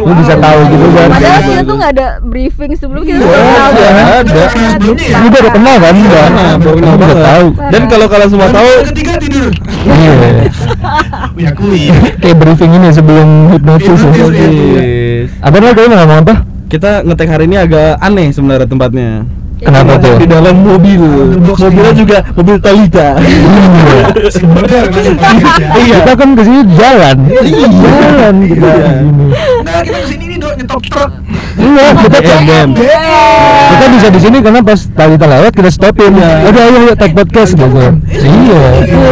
lu 0.00 0.12
bisa 0.16 0.34
tahu 0.34 0.58
gitu 0.66 0.86
kan? 0.88 1.08
Padahal 1.10 1.40
kita 1.42 1.60
tuh 1.60 1.74
nggak 1.76 1.92
ada 1.92 2.06
briefing 2.22 2.72
sebelum 2.72 3.02
kita 3.02 3.18
Iya, 3.18 3.26
udah 3.26 3.42
tahu. 3.44 3.72
iya, 3.76 3.90
ada. 4.16 4.42
Ini 4.96 5.26
udah 5.28 5.52
kenal 5.52 5.76
kan? 5.76 5.94
Udah, 5.94 6.24
banget. 6.96 7.18
tahu. 7.20 7.46
Dan 7.68 7.82
kalau 7.86 8.06
kalian 8.06 8.30
semua 8.30 8.48
tahu, 8.48 8.70
Yang 8.72 8.88
ketiga 8.90 9.12
tidur. 9.18 9.46
Iya. 9.84 10.12
Punya 11.32 11.50
kulit. 11.52 11.92
Kayak 12.16 12.36
briefing 12.38 12.72
ini 12.72 12.88
sebelum 12.90 13.28
hipnotis. 13.52 14.00
ya. 14.00 14.24
Iya. 14.24 14.82
Apa 15.38 15.54
nih 15.58 15.74
kayaknya 15.74 15.96
ngomong 16.00 16.20
apa? 16.24 16.34
kita 16.66 17.06
ngetek 17.06 17.30
hari 17.30 17.46
ini 17.46 17.56
agak 17.56 17.94
aneh 18.00 18.34
sebenarnya 18.34 18.66
tempatnya. 18.66 19.22
Kenapa 19.56 19.96
tuh? 19.96 20.14
Di 20.16 20.26
dalam 20.26 20.56
mobil. 20.60 21.00
box 21.40 21.56
Mobilnya 21.58 21.92
juga 21.92 22.16
mobil 22.32 22.56
Talita. 22.58 23.16
Ya. 23.16 23.24
Iya. 25.76 25.96
Kita 25.98 26.12
kan 26.14 26.28
ke 26.32 26.42
sini 26.42 26.60
jalan. 26.74 27.16
Jalan 27.26 28.34
kita 28.42 28.68
Iya. 28.68 28.90
gini. 28.98 29.26
Nah, 29.62 29.80
kita 29.80 29.98
ke 29.98 30.08
sini 30.08 30.24
nih 30.26 30.38
dok 30.38 30.52
nyetop 30.56 30.82
truk. 30.84 31.10
Iya, 31.56 31.86
kita 31.96 32.18
Em, 32.20 32.44
em. 32.46 32.70
kita 33.66 33.84
bisa 33.90 34.06
di 34.10 34.20
sini 34.20 34.38
karena 34.38 34.60
pas 34.60 34.80
Talita 34.86 35.24
lewat 35.24 35.52
kita 35.52 35.70
stopin. 35.70 36.12
Iya. 36.12 36.32
Udah 36.46 36.62
ayo 36.62 36.78
yuk 36.84 36.96
take 36.96 37.14
podcast 37.14 37.50
gitu. 37.52 37.80
Iya. 38.06 38.60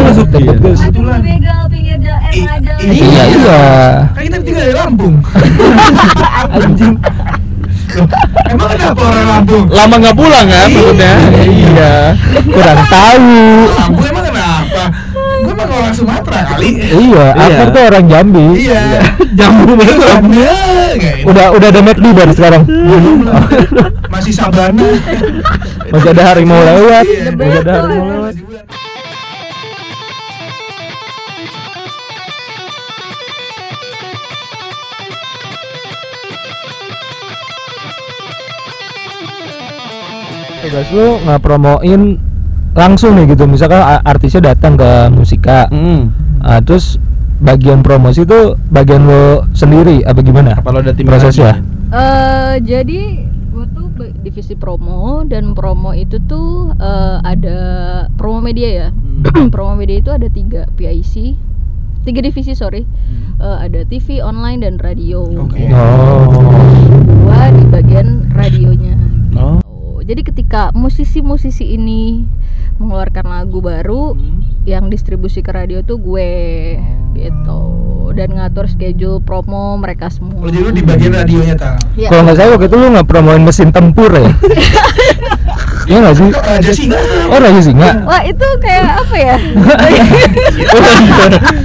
Masuk, 0.04 0.26
Take 0.28 0.42
iya. 0.42 0.52
podcast. 0.52 0.80
Kebetulan. 0.82 1.20
begal 1.20 1.62
pinggir 1.66 1.96
jalan 1.98 2.30
I- 2.30 2.48
ada. 2.50 2.72
Iya, 2.80 3.22
iya. 3.30 3.60
Kan 4.10 4.22
kita 4.22 4.38
tinggal 4.42 4.64
di 4.66 4.74
Lampung. 4.74 5.14
Anjing. 6.60 6.94
Emang 8.44 8.68
kenapa 8.70 9.00
orang 9.02 9.26
Lampung? 9.26 9.64
Lama 9.70 9.94
nggak 9.98 10.16
pulang 10.16 10.46
kan 10.46 10.68
maksudnya? 10.70 11.12
Iya. 11.44 11.94
Kurang 12.44 12.80
tahu. 12.86 13.30
Lampung 13.72 14.04
emang 14.06 14.24
kenapa? 14.26 14.82
Gue 15.14 15.52
emang 15.52 15.68
orang 15.70 15.94
Sumatera 15.94 16.40
kali. 16.54 16.68
Iya, 16.80 16.96
Iya. 16.98 17.24
Akbar 17.36 17.66
tuh 17.70 17.82
orang 17.84 18.04
Jambi. 18.08 18.46
Iya. 18.64 18.82
Jambu 19.34 19.70
banget. 19.76 19.96
Ini. 20.24 20.46
Udah 21.26 21.46
udah 21.52 21.68
ada 21.68 21.80
McD 21.82 22.06
baru 22.14 22.32
sekarang. 22.32 22.62
Masih 24.08 24.32
Sabana. 24.32 24.88
Masih 25.90 26.10
ada 26.14 26.22
harimau 26.32 26.58
lewat. 26.58 27.06
Iya. 27.06 27.30
Masih 27.34 27.60
ada 27.62 27.72
harimau 27.82 28.06
lewat. 28.10 28.34
Guys, 40.74 40.90
lu 40.90 41.22
nggak 41.22 41.38
promoin 41.38 42.18
langsung 42.74 43.14
nih 43.14 43.30
gitu 43.30 43.46
misalkan 43.46 43.78
artisnya 44.02 44.50
datang 44.50 44.74
ke 44.74 44.90
musika 45.14 45.70
Hmm. 45.70 46.10
Ah, 46.42 46.58
terus 46.58 46.98
bagian 47.38 47.86
promosi 47.86 48.26
itu 48.26 48.58
bagian 48.74 49.06
lo 49.06 49.46
sendiri 49.54 50.02
apa 50.02 50.18
gimana 50.18 50.58
Kalau 50.58 50.82
ada 50.82 50.90
tim 50.90 51.06
prosesnya. 51.06 51.62
Eh, 51.94 52.54
jadi 52.58 53.22
gue 53.54 53.66
tuh 53.70 53.86
divisi 54.26 54.58
promo 54.58 55.22
dan 55.22 55.54
promo 55.54 55.94
itu 55.94 56.18
tuh 56.26 56.74
eh, 56.74 57.16
ada 57.22 57.58
promo 58.18 58.42
media 58.42 58.68
ya. 58.68 58.88
promo 59.54 59.78
media 59.78 60.02
itu 60.02 60.10
ada 60.10 60.26
tiga 60.26 60.66
PIC, 60.74 61.38
tiga 62.02 62.18
divisi 62.18 62.58
sorry. 62.58 62.82
Eh, 63.38 63.58
ada 63.70 63.86
TV, 63.86 64.18
online 64.26 64.66
dan 64.66 64.74
radio. 64.82 65.22
Oke. 65.22 65.70
oh 65.70 66.50
Gua 67.24 67.46
di 67.54 67.62
bagian 67.70 68.26
radionya. 68.34 68.98
Oh. 69.38 69.63
Oh, 70.04 70.06
Jadi 70.12 70.20
ketika 70.20 70.68
musisi-musisi 70.76 71.80
ini 71.80 72.28
mengeluarkan 72.76 73.24
lagu 73.24 73.64
baru, 73.64 74.12
yang 74.68 74.92
distribusi 74.92 75.40
ke 75.40 75.48
radio 75.48 75.80
tuh 75.80 75.96
gue 75.96 76.32
gitu 77.16 77.60
dan 78.12 78.36
ngatur 78.36 78.68
schedule 78.68 79.24
promo 79.24 79.80
mereka 79.80 80.12
semua. 80.12 80.44
Oh, 80.44 80.52
jadi 80.52 80.60
lu 80.60 80.76
di 80.76 80.84
bagian 80.84 81.16
radionya 81.16 81.56
ta? 81.56 81.80
Iya. 81.96 82.12
kalau 82.12 82.20
nggak 82.28 82.36
salah 82.36 82.52
waktu 82.52 82.66
itu 82.68 82.76
lu 82.76 82.86
nggak 82.92 83.08
promoin 83.08 83.42
mesin 83.48 83.72
tempur 83.72 84.12
ya 84.12 84.28
iya 85.84 85.96
nggak 86.00 86.14
sih 86.14 86.28
Raja 86.30 86.70
Singa. 86.70 86.96
oh 87.28 87.38
Raja 87.38 87.60
Singa 87.60 87.88
Wah 88.04 88.20
itu 88.22 88.46
kayak 88.58 88.84
apa 88.98 89.14
ya? 89.16 89.36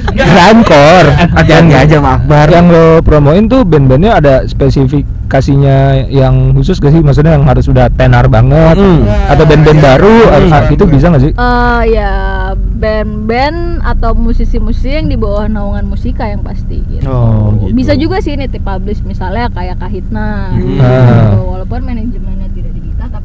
Rancor 0.10 1.03
Hati-hati 1.31 1.74
aja 1.74 1.96
sama 1.98 2.10
Akbar. 2.17 2.46
yang 2.50 2.65
lo 2.67 3.00
promoin 3.00 3.46
tuh 3.46 3.62
band-bandnya 3.63 4.12
ada 4.13 4.34
spesifikasinya 4.43 6.05
yang 6.08 6.51
khusus 6.53 6.77
gak 6.77 6.91
sih 6.91 7.00
maksudnya 7.00 7.34
yang 7.34 7.43
harus 7.43 7.65
udah 7.65 7.88
tenar 7.89 8.27
banget 8.27 8.75
Hmm. 8.79 9.01
atau 9.27 9.43
band-band 9.43 9.75
Iya, 9.75 9.84
baru 9.86 10.15
iya. 10.39 10.58
itu 10.69 10.84
bisa 10.86 11.05
nggak 11.08 11.22
sih 11.22 11.31
Eh 11.31 11.81
ya 11.89 12.12
band-band 12.55 13.81
atau 13.81 14.12
musisi-musisi 14.13 14.93
yang 14.93 15.05
di 15.05 15.15
bawah 15.15 15.46
naungan 15.46 15.86
musika 15.86 16.25
yang 16.25 16.39
pasti 16.39 16.79
gitu. 16.88 17.05
Oh, 17.05 17.51
gitu. 17.60 17.72
Bisa 17.74 17.91
juga 17.93 18.17
sih 18.19 18.34
ini 18.34 18.46
publish 18.50 19.01
misalnya 19.03 19.48
kayak 19.50 19.77
Kahitna. 19.77 20.51
Hmm. 20.51 20.77
gitu. 20.79 21.38
Walaupun 21.46 21.79
manajemennya 21.81 22.48
tidak 22.51 22.72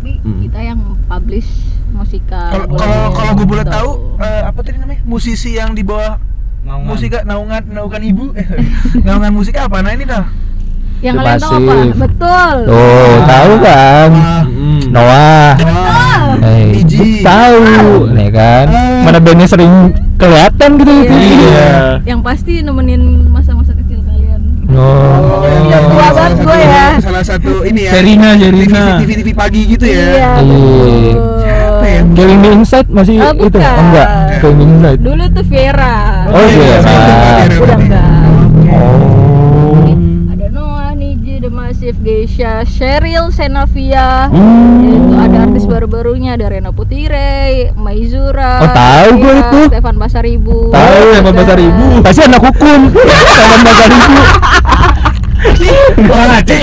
tapi 0.05 0.21
Hmm. 0.21 0.41
kita 0.45 0.61
yang 0.61 0.81
publish 1.09 1.49
musika. 1.89 2.53
Kalau 2.53 2.77
kalau 2.77 3.01
kalau 3.09 3.33
gue 3.41 3.47
boleh 3.49 3.65
gitu. 3.65 3.73
tahu 3.73 3.91
eh, 4.21 4.43
apa 4.45 4.61
tadi 4.61 4.77
namanya? 4.77 5.01
Musisi 5.09 5.57
yang 5.57 5.73
di 5.73 5.81
bawah 5.81 6.21
musika 6.85 7.25
naungan 7.25 7.65
naungan 7.73 8.03
ibu 8.05 8.37
eh, 8.37 8.45
naungan 9.09 9.33
musika 9.33 9.65
apa 9.65 9.81
nah 9.81 9.93
ini 9.93 10.05
dah 10.05 10.29
yang 11.01 11.17
kalian 11.17 11.41
tahu 11.41 11.57
apa? 11.57 11.73
Betul. 12.05 12.57
tuh 12.69 13.17
tahu 13.25 13.53
kan 13.65 14.11
Hmm. 14.45 14.81
Noah 14.93 15.57
Hey, 16.35 16.77
Biji. 16.77 17.25
tahu, 17.25 17.65
nih 18.13 18.29
kan? 18.29 18.67
Ah. 18.69 19.01
Mana 19.01 19.17
bandnya 19.17 19.49
sering 19.49 19.97
kelihatan 20.21 20.77
gitu 20.77 20.93
Iya. 20.93 21.01
gitu. 21.01 21.17
Iya. 21.17 21.73
Yang 22.05 22.21
pasti 22.21 22.53
nemenin 22.61 23.24
Oh. 24.75 25.43
Tua 25.85 26.03
salah 26.03 26.11
banget 26.11 26.33
satu- 26.35 26.45
gue 26.45 26.59
ya. 26.61 26.87
salah 26.99 27.23
satu 27.25 27.53
ini 27.63 27.81
ya 27.83 27.93
Serina, 27.93 28.29
Serina. 28.35 28.83
TV, 28.99 29.01
TV, 29.01 29.11
TV 29.17 29.29
pagi 29.33 29.61
gitu 29.69 29.85
ya 29.85 29.95
Iya. 29.95 30.31
Iya. 30.41 31.15
Siapa 31.39 31.87
ya? 31.87 32.01
Killing 32.13 32.41
Inside 32.53 32.89
masih 32.91 33.15
Ah, 33.17 33.33
itu? 33.33 33.57
Oh, 33.57 33.79
enggak. 33.81 34.09
Killing 34.41 34.59
Me 34.59 34.65
Inside. 34.67 35.01
Dulu 35.01 35.25
tuh 35.31 35.45
Vera. 35.47 35.97
Oh, 36.29 36.43
iya. 36.43 36.77
sama- 36.81 37.03
sama- 37.07 37.63
Udah 37.63 37.77
enggak. 37.77 38.07
Oh. 38.67 39.14
Asif 41.85 42.01
Geisha, 42.01 42.65
Cheryl 42.65 43.29
Senavia. 43.29 44.33
Hmm. 44.33 44.89
Itu 44.89 45.13
ada 45.21 45.45
artis 45.45 45.69
baru-barunya 45.69 46.33
ada 46.33 46.49
Rena 46.49 46.73
Putire, 46.73 47.77
Maizura. 47.77 48.65
Oh, 48.65 48.73
tahu 48.73 49.09
gua 49.21 49.29
iya, 49.29 49.43
itu. 49.45 49.61
Stefan 49.69 49.97
Pasaribu. 50.01 50.73
Tahu 50.73 51.01
Stefan 51.13 51.29
ada- 51.29 51.41
Pasaribu. 51.45 51.87
pasti 52.01 52.21
anak 52.25 52.41
hukum 52.41 52.81
sama 53.37 53.57
bahasa 53.61 53.85
ribu 53.85 54.17
Orang 56.09 56.33
Aceh. 56.41 56.63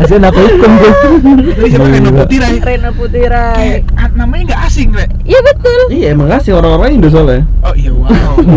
pasti 0.00 0.14
anak 0.16 0.32
hukum 0.32 0.70
tuh 0.80 0.92
Tadi 1.52 1.68
siapa 1.68 1.84
Reno? 1.92 2.10
Rena 2.64 2.90
Putire. 2.96 3.44
Kayak 3.60 3.80
ah, 4.00 4.08
namanya 4.16 4.42
nggak 4.56 4.60
asing, 4.72 4.88
Re. 4.96 5.04
Iya 5.28 5.40
betul. 5.44 5.80
Iya 5.92 6.06
emang 6.16 6.32
kasih 6.32 6.56
orang-orang 6.56 6.96
Indo 6.96 7.12
soalnya. 7.12 7.44
Oh 7.60 7.76
iya. 7.76 7.92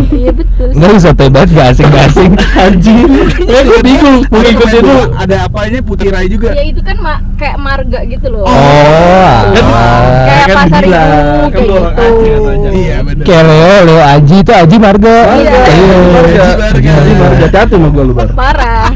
Iya 0.10 0.32
betul. 0.32 0.68
nggak 0.74 0.92
bisa 0.94 1.10
tebat 1.12 1.48
gak 1.48 1.68
asing 1.70 1.88
gak 1.88 2.06
asing 2.08 2.32
anjir 2.56 3.06
ya 3.44 3.60
gue 3.62 3.80
bingung 3.82 4.18
mau 4.26 4.42
ikut 4.42 4.68
itu 4.72 4.96
Ada 5.14 5.36
apanya 5.46 5.80
Putih 5.80 6.10
Rai 6.10 6.26
juga. 6.26 6.50
Ya 6.52 6.64
itu 6.64 6.80
kan 6.80 6.98
ma- 6.98 7.22
kayak 7.36 7.58
marga 7.58 8.00
gitu 8.04 8.28
loh. 8.30 8.44
oh 8.44 8.52
alah. 8.52 10.02
kayak 10.24 10.46
kan 10.46 10.56
pasar 10.58 10.82
dibilang, 10.82 11.10
ibu 11.14 11.38
kan 11.38 11.52
kayak 11.54 12.14
gitu. 12.18 12.70
Iya, 12.74 12.98
benar. 13.04 13.24
kayak 13.24 13.44
Leo 13.44 13.78
Leo 13.86 14.02
Aji 14.02 14.36
itu 14.40 14.52
Aji 14.52 14.76
Marga 14.78 15.16
Iya. 15.34 15.52
Marga, 15.54 15.98
Marga. 16.10 16.44
Marga, 16.58 16.92
Marga. 17.14 17.44
Hati-hati 17.44 17.74
sama 17.74 17.88
gua 17.90 18.04
lu. 18.04 18.14
Parah. 18.34 18.90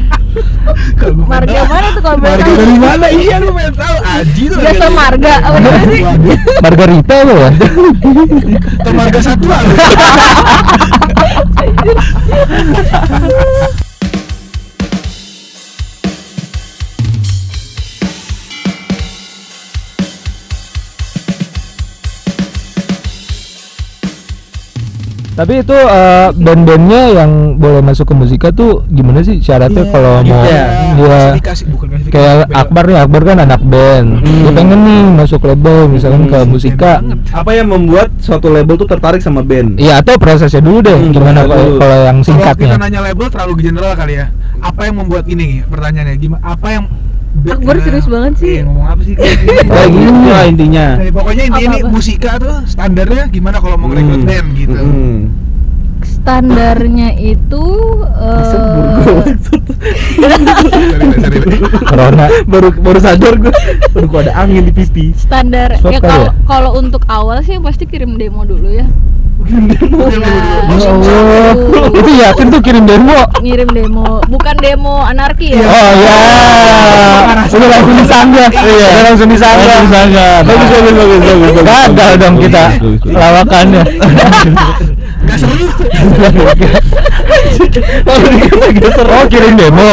Marga 1.28 1.60
mana 1.68 1.88
tuh 1.94 2.02
kalau 2.02 2.18
Marga 2.20 2.50
dari 2.50 2.76
mana? 2.78 3.06
Iya, 3.08 3.36
lu 3.40 3.50
pengen 3.52 3.74
tahu. 3.76 3.96
Aji 4.04 4.42
tuh. 4.50 4.58
Dari- 4.58 4.80
marga 4.88 5.34
apa 5.40 5.58
sih? 5.58 6.02
Margarita 6.60 7.16
lo 7.24 7.34
ya 7.38 7.50
marga 8.92 9.20
satwa 9.22 9.56
tapi 25.38 25.62
itu 25.62 25.70
eh, 25.70 26.28
band-bandnya 26.34 27.02
yang 27.14 27.30
boleh 27.54 27.78
masuk 27.78 28.10
ke 28.10 28.14
musika 28.16 28.48
tuh 28.50 28.82
gimana 28.88 29.22
sih 29.22 29.38
syaratnya 29.38 29.80
Iya, 29.80 29.92
kalau 29.94 30.12
mau 30.18 30.42
dia 30.42 30.62
Klasifikasi, 30.98 31.62
bukan 31.70 31.86
klasifikasi. 31.88 32.10
kayak 32.12 32.34
Beda. 32.42 32.58
Akbar 32.58 32.84
nih 32.84 32.98
Akbar 32.98 33.20
kan 33.22 33.36
anak 33.38 33.62
band 33.62 34.08
dia 34.18 34.50
pengen 34.50 34.80
nih 34.82 35.00
masuk 35.14 35.40
label 35.40 35.78
misalkan 35.86 36.22
ke 36.26 36.36
Hmm, 36.36 36.48
musika 36.48 36.92
banget. 36.98 37.18
Apa 37.30 37.50
yang 37.52 37.66
membuat 37.68 38.08
suatu 38.18 38.50
label 38.50 38.74
tuh 38.74 38.88
tertarik 38.88 39.22
sama 39.22 39.40
band? 39.40 39.78
Iya 39.78 40.02
atau 40.02 40.18
prosesnya 40.18 40.58
dulu 40.58 40.82
deh 40.82 40.98
Hmm, 40.98 41.14
gimana 41.14 41.46
kalau 41.46 41.78
kalau 41.78 41.96
yang 42.02 42.18
Kalau 42.18 42.26
singkatnya 42.26 42.66
kita 42.66 42.76
nanya 42.76 43.00
label 43.00 43.26
terlalu 43.30 43.54
general 43.62 43.92
kali 43.94 44.14
ya. 44.18 44.26
Apa 44.58 44.80
yang 44.84 44.96
membuat 44.98 45.24
ini? 45.30 45.62
Pertanyaannya 45.62 46.14
gimana? 46.18 46.42
Apa 46.42 46.66
yang 46.68 46.84
Akbar 47.46 47.76
serius 47.80 48.06
banget 48.06 48.32
sih. 48.36 48.50
Iya, 48.50 48.62
ngomong 48.66 48.86
apa 48.88 49.02
sih? 49.02 49.14
Kayak 49.14 49.88
gitu 49.92 50.28
lah 50.28 50.44
intinya. 50.44 50.86
Nah, 50.98 51.12
pokoknya 51.12 51.42
intinya 51.46 51.68
ini 51.70 51.78
musika 51.86 52.30
tuh 52.36 52.56
standarnya 52.66 53.24
gimana 53.30 53.56
kalau 53.58 53.76
mau 53.78 53.88
ngerekrut 53.88 54.18
Hmm. 54.18 54.28
band 54.28 54.48
gitu. 54.52 54.74
Hmm. 54.74 55.18
Standarnya 55.98 57.08
itu 57.16 57.64
eh, 58.04 59.34
corona 61.88 62.26
baru 62.44 62.68
baru 62.74 62.98
sadar 63.00 63.34
gua. 63.38 63.52
Baru 63.94 64.06
ada 64.20 64.32
angin 64.36 64.68
di 64.68 64.72
pipi. 64.74 65.14
standar 65.16 65.78
Swab 65.80 65.92
ya 65.94 66.00
kalau 66.02 66.26
ya? 66.28 66.32
kalau 66.44 66.70
untuk 66.76 67.02
awal 67.08 67.40
sih 67.42 67.56
pasti 67.58 67.86
kirim 67.86 68.16
demo 68.16 68.44
dulu 68.44 68.68
ya. 68.68 68.86
Kirim 69.38 69.64
demo. 69.70 70.02
Ya 70.02 70.90
Allah, 71.14 71.54
itu 71.94 72.10
yakin 72.12 72.46
tuh 72.50 72.60
kirim 72.60 72.84
demo 72.84 73.18
Ngirim 73.38 73.70
demo, 73.70 74.18
bukan 74.26 74.54
demo 74.58 75.02
anarki 75.02 75.54
ya. 75.54 75.62
Oh 75.62 75.90
ya, 75.94 76.18
udah 77.48 77.68
langsung 77.70 77.96
disanggah, 77.96 78.48
Iya. 78.50 78.86
udah 78.90 79.02
langsung 79.06 79.28
disanggah. 79.30 79.64
Langsung 79.64 79.86
disanggah. 79.88 80.34
Bagus, 80.42 80.68
bagus, 80.68 80.92
bagus, 80.92 81.18
bagus. 81.22 81.62
Gagal 81.64 82.12
dong 82.18 82.36
kita 82.38 82.64
lawakannya. 83.06 83.82
Gak 85.28 85.36
seru. 85.38 85.66
Oh 89.08 89.24
kirim 89.28 89.54
demo, 89.54 89.90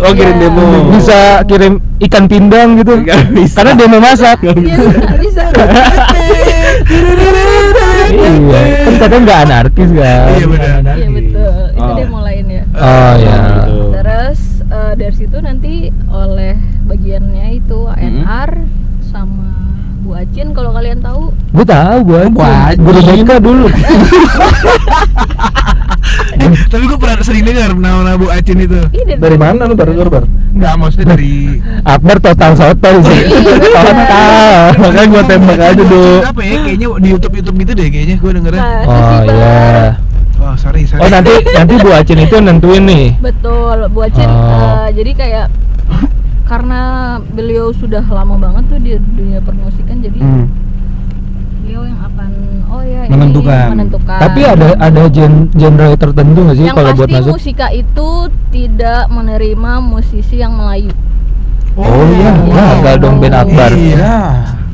Oh 0.00 0.12
kirim 0.12 0.36
Iya. 0.36 0.48
demo. 0.48 0.64
bisa 0.92 1.18
kirim 1.44 1.72
ikan 2.02 2.24
pindang 2.26 2.76
gitu. 2.76 2.92
Karena 3.52 3.72
demo 3.72 3.98
masak. 3.98 4.38
Iya, 4.44 4.54
bisa. 5.16 5.42
kan 6.86 8.94
kadang 8.98 9.20
nggak 9.22 9.38
anarkis 9.44 9.90
kan. 9.90 10.26
Iya 10.32 10.46
benar. 10.46 10.80
Iya 10.94 11.08
betul. 11.10 11.54
Itu 11.68 11.82
Oh. 11.82 11.94
demo 11.94 12.18
lain 12.20 12.44
ya. 12.48 12.62
Oh 12.72 13.12
ya. 13.16 13.36
Gitu. 13.36 13.76
Terus 13.92 14.40
eh, 14.64 14.92
dari 14.94 15.14
situ 15.14 15.36
nanti 15.38 15.72
oleh 16.06 16.54
bagiannya 16.84 17.46
itu 17.54 17.78
ANR 17.86 18.50
sama 19.02 19.46
Bu 19.98 20.14
Acin 20.14 20.52
kalau 20.52 20.70
kalian 20.70 21.00
tahu 21.00 21.32
Gue 21.50 21.64
tahu 21.64 21.96
gue 22.04 22.20
Wajib. 22.30 22.78
guru 22.80 22.98
BK 23.02 23.30
dulu. 23.40 23.66
Eh, 26.36 26.52
tapi 26.68 26.84
gue 26.86 26.94
pernah 26.94 27.18
sering 27.18 27.42
dengar 27.42 27.74
nama 27.74 28.14
Bu 28.14 28.28
Acin 28.28 28.54
itu. 28.56 28.78
Dari 28.94 29.34
mana 29.34 29.66
lu 29.66 29.74
baru 29.74 30.06
baru? 30.06 30.26
Enggak, 30.56 30.74
maksudnya 30.80 31.06
dari 31.12 31.60
Akbar 31.84 32.16
total 32.18 32.52
soto 32.56 32.90
sih. 33.04 33.20
Iya, 33.20 33.38
bener. 33.44 33.60
Total. 33.60 34.64
Makanya 34.80 35.06
gue 35.06 35.22
tembak 35.28 35.58
aja 35.60 35.74
dulu. 35.76 36.04
Apa 36.24 36.40
ya? 36.40 36.56
Kayaknya 36.64 36.88
di 36.96 37.08
YouTube 37.12 37.34
YouTube 37.36 37.56
gitu 37.60 37.72
deh 37.76 37.88
kayaknya 37.88 38.16
gue 38.16 38.30
dengerin. 38.32 38.56
Nah, 38.58 38.80
Oh 38.82 39.20
iya. 39.22 39.56
Oh 40.36 40.54
sorry 40.54 40.82
sorry. 40.84 41.00
Oh 41.04 41.08
nanti 41.08 41.32
nanti 41.50 41.74
Bu 41.76 41.88
Acin 41.90 42.18
itu 42.18 42.36
nentuin 42.38 42.82
nih. 42.82 43.06
Betul, 43.20 43.76
Bu 43.92 44.00
Acin 44.00 44.24
Oh. 44.24 44.88
eh, 44.88 44.88
jadi 44.92 45.10
kayak 45.12 45.46
karena 46.46 46.80
beliau 47.26 47.74
sudah 47.74 48.06
lama 48.06 48.38
banget 48.38 48.64
tuh 48.70 48.78
di 48.78 48.94
dunia 48.96 49.42
permusikan 49.42 49.98
jadi 49.98 50.18
Hmm. 50.18 50.46
Beliau 53.08 53.18
yang 53.18 53.30
akan 53.32 53.40
oh 53.40 53.46
ya 53.46 53.56
Menentukan. 53.56 53.56
ini 53.56 53.72
menentukan. 53.72 54.18
Tapi 54.18 54.40
ada 54.42 54.68
ada 54.76 55.02
gen 55.08 55.32
genre 55.52 55.88
tertentu 55.94 56.38
nggak 56.42 56.56
sih 56.56 56.66
kalau 56.68 56.90
buat 56.92 57.08
masuk? 57.08 57.32
musika 57.32 57.66
itu 57.70 58.08
tidak 58.50 59.02
menerima 59.08 59.72
musisi 59.80 60.36
yang 60.36 60.52
Melayu. 60.52 60.92
Oh 61.74 62.02
iya, 62.10 62.32
Wow. 62.32 62.56
gagal 62.80 62.96
dong 62.98 63.16
band 63.20 63.36
Akbar. 63.36 63.70
Iya. 63.70 64.16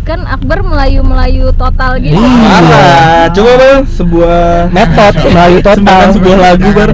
Kan 0.03 0.27
Akbar 0.27 0.59
Melayu-Melayu 0.63 1.51
total 1.53 1.99
gitu. 1.99 2.15
Iya. 2.15 3.31
Coba 3.31 3.53
bang 3.57 3.81
sebuah 3.87 4.67
Metode 4.71 5.19
Melayu 5.31 5.59
total. 5.61 6.01
Sebuah 6.11 6.39
lagu 6.39 6.69
bar. 6.73 6.91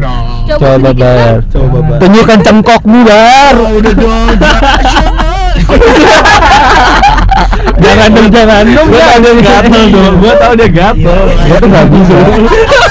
Coba, 0.48 0.64
Coba. 0.76 0.90
Bar. 0.92 1.36
Coba 1.48 1.78
bar. 1.84 1.98
Tunjukkan 2.00 2.38
cengkokmu 2.40 2.98
bar. 3.04 3.54
Oh, 3.54 3.70
udah 3.76 3.94
dong. 3.94 4.28
Jangan 7.78 8.08
dong, 8.10 8.28
jangan 8.28 8.64
dong. 8.66 8.86
Gua 8.88 9.00
tau 9.00 9.18
dia 9.20 9.34
gatel 9.40 9.84
dong. 9.88 10.14
Gua 10.18 10.32
tau 10.34 10.52
dia 10.52 10.68
gatel. 10.68 11.20
Dia 11.38 11.56
tuh 11.56 11.68
nggak 11.68 11.86
bisa. 11.88 12.16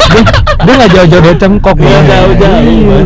Dia- 0.08 0.30
Dia 0.58 0.74
nggak 0.74 0.90
jauh-jauh 0.90 1.22
dari 1.22 1.38
cengkok. 1.38 1.76
Iya, 1.78 1.86
Bang. 1.86 2.06
jauh-jauh. 2.08 2.62
Iya. 2.66 2.98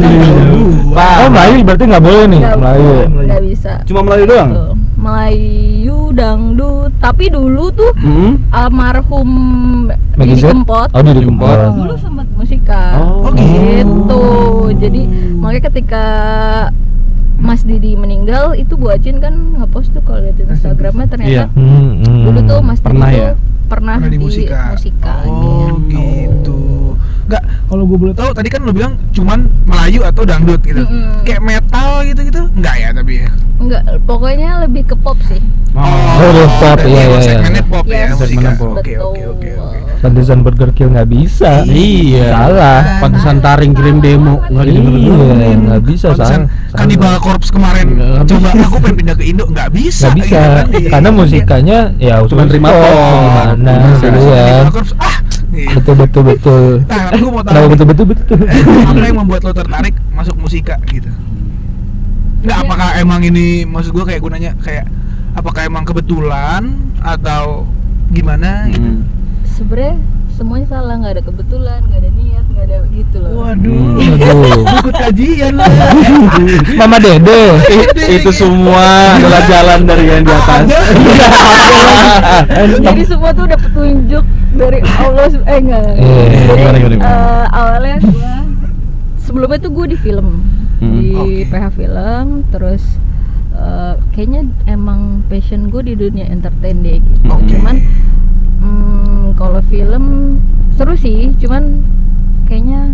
Oh 0.92 1.28
Melayu 1.30 1.56
berarti 1.62 1.84
nggak 1.86 2.04
boleh 2.04 2.24
nih 2.28 2.42
Melayu. 2.44 2.92
nggak 3.08 3.42
bisa. 3.44 3.72
Cuma 3.84 4.00
Melayu 4.02 4.24
doang. 4.26 4.50
Tuh. 4.52 4.72
Melayu 4.98 6.00
dangdut. 6.12 6.92
Tapi 6.98 7.26
dulu 7.28 7.66
tuh 7.72 7.92
Hmm. 7.98 8.38
almarhum 8.52 9.30
Didi? 10.14 10.42
Kempot. 10.42 10.90
Oh 10.92 11.02
Didi 11.02 11.22
Kempot. 11.22 11.58
Dulu 11.74 11.96
sempat 11.98 12.28
musika. 12.34 12.84
Oh, 13.00 13.32
gitu. 13.32 14.24
Jadi 14.78 15.02
makanya 15.34 15.62
ketika 15.68 16.06
Mas 17.42 17.66
Didi 17.66 17.98
meninggal 17.98 18.54
itu 18.54 18.78
Bu 18.78 18.88
Acin 18.88 19.18
kan 19.18 19.34
ngepost 19.58 19.92
tuh 19.92 20.02
kalau 20.02 20.22
lihat 20.22 20.38
di 20.38 20.46
Instagramnya 20.46 21.08
ternyata 21.10 21.32
Iya. 21.32 21.46
Hmm, 21.52 22.00
hmm. 22.00 22.22
dulu 22.24 22.40
tuh 22.46 22.60
Mas 22.62 22.80
Pernah 22.80 23.10
Didi 23.10 23.18
ya? 23.18 23.26
tuh 23.28 23.38
pernah, 23.68 23.96
Pernah 23.98 24.12
di 24.12 24.20
musika. 24.20 24.62
musika 24.72 25.14
Oh 25.26 25.74
gitu. 25.82 26.60
Enggak, 27.24 27.44
kalau 27.66 27.84
gue 27.86 27.98
boleh 27.98 28.12
tahu 28.12 28.30
tadi 28.30 28.50
kan 28.52 28.60
lu 28.62 28.72
bilang 28.72 28.94
cuman 29.10 29.48
Melayu 29.64 30.04
atau 30.04 30.22
dangdut 30.22 30.60
gitu. 30.62 30.84
Mm-mm. 30.84 31.24
Kayak 31.24 31.42
metal 31.42 32.04
gitu-gitu? 32.04 32.42
Enggak 32.52 32.76
ya 32.76 32.90
tapi 32.92 33.14
ya. 33.18 33.30
Enggak, 33.56 33.82
pokoknya 34.04 34.50
lebih 34.62 34.84
ke 34.86 34.96
pop 35.00 35.16
sih. 35.24 35.40
Oh, 35.72 36.44
pop, 36.60 36.78
iya, 36.84 37.04
iya, 37.08 37.20
Segmennya 37.24 37.64
iya. 37.64 37.72
pop 37.72 37.86
ya, 37.88 38.04
Yes. 38.04 38.20
musika. 38.20 38.52
Oke, 38.60 38.94
oke, 39.00 39.22
oke, 39.24 39.50
oke. 39.56 39.71
Pantesan 40.02 40.42
Burger 40.42 40.74
Kill 40.74 40.90
nggak 40.90 41.08
bisa. 41.08 41.62
Iya. 41.64 42.34
Salah. 42.34 42.80
Pantesan 43.00 43.38
taring 43.38 43.72
kirim 43.72 43.98
demo 43.98 44.42
nggak 44.44 44.66
didengerin. 44.66 44.98
Iya, 44.98 45.54
nggak 45.62 45.82
bisa 45.84 46.06
Pantesan 46.12 46.42
salah. 46.44 46.74
Cannibal 46.74 47.16
Corpse 47.18 47.50
kemarin 47.50 47.88
Nggak 47.94 48.26
coba 48.26 48.50
bisa. 48.50 48.64
aku 48.64 48.76
pengen 48.80 48.96
pindah 48.98 49.16
ke 49.16 49.24
Indo 49.24 49.44
nggak 49.46 49.70
bisa 49.70 50.04
Nggak 50.04 50.16
bisa, 50.18 50.26
gitu 50.26 50.42
kan. 50.82 50.90
karena 50.90 51.08
Iya. 51.08 51.18
musikanya 51.18 51.78
ya 52.00 52.16
Cuma 52.26 52.44
terima 52.46 52.70
gimana 52.72 53.74
Corpse 54.68 54.96
ah 54.98 55.18
Iya. 55.52 55.68
Betul 55.76 55.96
betul 56.00 56.24
betul. 56.26 56.64
Nah, 56.88 57.12
aku 57.12 57.28
mau 57.28 57.44
tahu 57.44 57.66
betul 57.68 57.86
betul 57.86 58.06
betul? 58.08 58.38
apa 58.88 59.04
yang 59.04 59.18
membuat 59.20 59.42
lo 59.44 59.52
tertarik 59.52 59.94
masuk 60.12 60.36
musika 60.36 60.80
gitu 60.88 61.12
nggak 62.42 62.56
Iya. 62.56 62.66
apakah 62.66 62.90
emang 62.98 63.22
ini 63.22 63.46
maksud 63.64 63.92
gua 63.92 64.02
kayak 64.02 64.18
gunanya 64.20 64.56
kayak 64.58 64.88
apakah 65.34 65.62
emang 65.62 65.84
kebetulan 65.84 66.72
atau 66.98 67.68
gimana 68.10 68.66
gitu 68.68 68.82
Hmm. 68.82 69.04
Sebenarnya 69.62 69.94
semuanya 70.32 70.68
salah 70.68 70.96
nggak 70.98 71.14
ada 71.14 71.24
kebetulan 71.24 71.80
nggak 71.86 72.00
ada 72.02 72.12
niat 72.12 72.46
nggak 72.50 72.66
ada 72.66 72.78
gitu 72.90 73.18
loh 73.22 73.32
Waduh. 73.38 73.94
Aduh. 73.94 74.66
Ikut 74.82 74.96
kajian 74.96 75.54
lah. 75.54 75.70
Mama 76.82 76.98
Dede. 76.98 77.42
itu 78.10 78.32
semua 78.32 79.14
adalah 79.14 79.42
jalan 79.46 79.80
dari 79.86 80.04
yang 80.08 80.26
di 80.26 80.34
atas 80.34 80.66
jadi 82.82 83.02
semua 83.06 83.30
tuh 83.32 83.46
udah 83.46 83.60
petunjuk 83.60 84.26
dari 84.52 84.80
Allah 84.98 85.30
eh 85.30 85.58
enggak 85.58 85.86
Eh, 85.94 86.30
jadi 86.74 86.96
eh, 86.98 87.46
awalnya 87.48 87.96
gua 88.02 88.34
sebelumnya 89.18 89.60
tuh 89.60 89.72
gue 89.72 89.86
di 89.88 89.98
film 90.00 90.28
Hmm, 90.82 90.98
di 90.98 91.14
oke. 91.14 91.54
PH 91.54 91.66
film 91.78 92.26
terus 92.50 92.82
eh, 93.54 93.94
kayaknya 94.12 94.42
emang 94.66 95.22
passion 95.30 95.70
gue 95.70 95.86
di 95.86 95.94
dunia 95.94 96.26
entertain 96.26 96.82
deh 96.82 96.98
gitu 96.98 97.30
Oke. 97.30 97.54
cuman 97.54 97.78
hmm, 98.62 99.34
kalau 99.34 99.60
film 99.64 100.38
seru 100.72 100.96
sih 100.96 101.34
cuman 101.38 101.82
kayaknya 102.46 102.94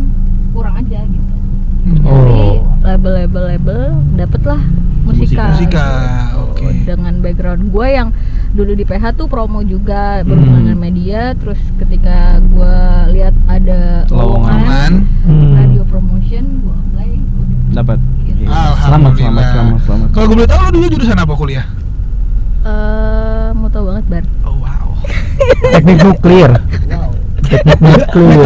kurang 0.51 0.75
aja 0.75 1.03
gitu 1.03 1.35
dari 1.97 2.43
Oh. 2.57 2.67
label-label-label 2.83 3.81
dapet 4.13 4.41
lah 4.43 4.59
musika, 5.03 5.43
Musika, 5.49 5.87
gitu. 6.27 6.39
oke. 6.51 6.67
dengan 6.83 7.13
background 7.19 7.63
gue 7.69 7.87
yang 7.89 8.09
dulu 8.49 8.71
di 8.73 8.83
PH 8.83 9.15
tuh 9.15 9.27
promo 9.27 9.59
juga 9.61 10.19
berhubungan 10.21 10.67
dengan 10.67 10.79
media 10.81 11.31
terus 11.33 11.59
ketika 11.77 12.39
gue 12.41 12.75
lihat 13.13 13.35
ada 13.45 14.03
Lowongan. 14.09 15.03
Hmm. 15.23 15.51
radio 15.53 15.83
promotion 15.83 16.43
gue 16.59 16.73
apply 16.73 17.09
dapat 17.73 17.99
gitu. 18.25 18.41
selamat 18.43 18.75
Alhamdulillah. 18.79 19.15
selamat 19.15 19.45
selamat 19.47 19.79
selamat 19.81 20.07
Kalau 20.11 20.25
gue 20.25 20.35
boleh 20.35 20.49
tahu 20.49 20.59
lo 20.59 20.69
dulu 20.71 20.85
jurusan 20.89 21.17
apa 21.17 21.33
kuliah? 21.33 21.65
Eh, 22.63 23.47
mau 23.53 23.67
tau 23.69 23.83
banget 23.85 24.05
bar 24.07 24.23
Oh. 24.43 24.46
Teknik 25.69 25.97
nuklir. 26.01 26.51
Wow. 26.87 27.09
Teknik 27.43 27.79
nuklir. 27.79 28.43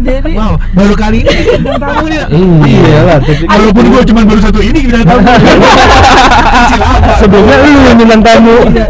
jadi 0.00 0.32
Wow, 0.32 0.56
baru 0.72 0.94
kali 0.96 1.18
ini 1.20 1.36
tamu 1.76 2.06
nih. 2.06 2.24
Iya 2.64 2.98
lah, 3.04 3.18
Walaupun 3.20 3.84
gue 3.86 4.02
cuma 4.06 4.20
baru 4.24 4.40
satu 4.40 4.60
ini 4.60 4.80
tamu. 4.88 5.16
Kecil 5.20 6.80
apa? 6.80 7.12
Sebelumnya 7.18 7.56
lu 7.58 7.70
yang 7.84 7.98
bilang 7.98 8.22
tamu. 8.22 8.56
Iya, 8.66 8.84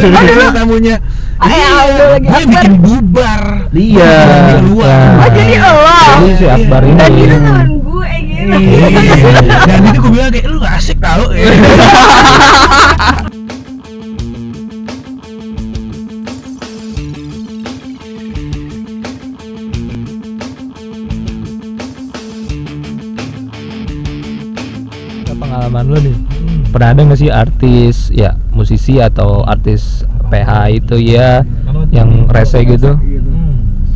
Sebelumnya 0.00 0.50
tamunya. 0.52 0.96
Ya, 1.44 1.68
lagi 2.08 2.24
Dia 2.24 2.38
Akbar. 2.40 2.46
bikin 2.48 2.74
bubar. 2.80 3.42
iya. 3.70 4.12
Nah, 4.24 5.20
Oh, 5.20 5.28
jadi 5.28 5.54
lo? 5.60 5.72
Jadi 5.92 6.30
si 6.32 6.46
Akbar 6.46 6.80
ini. 6.82 6.96
dan 6.96 7.10
itu 7.12 7.36
temen 7.36 7.68
gue 7.76 8.10
gitu 8.22 8.54
Iya. 8.54 8.86
Dan 9.66 9.80
itu 9.84 9.98
gue 10.00 10.10
bilang 10.10 10.30
kayak 10.32 10.46
lu 10.48 10.58
asik 10.64 10.98
tau. 10.98 11.24
pernah 26.74 26.90
ada 26.90 27.00
nggak 27.00 27.16
sih 27.16 27.30
artis 27.30 28.10
ya 28.10 28.34
musisi 28.50 28.98
atau 28.98 29.46
artis 29.46 30.02
PH 30.26 30.50
itu 30.74 30.96
ya 30.98 31.46
yang 31.88 32.26
rese 32.26 32.58
gitu 32.60 32.98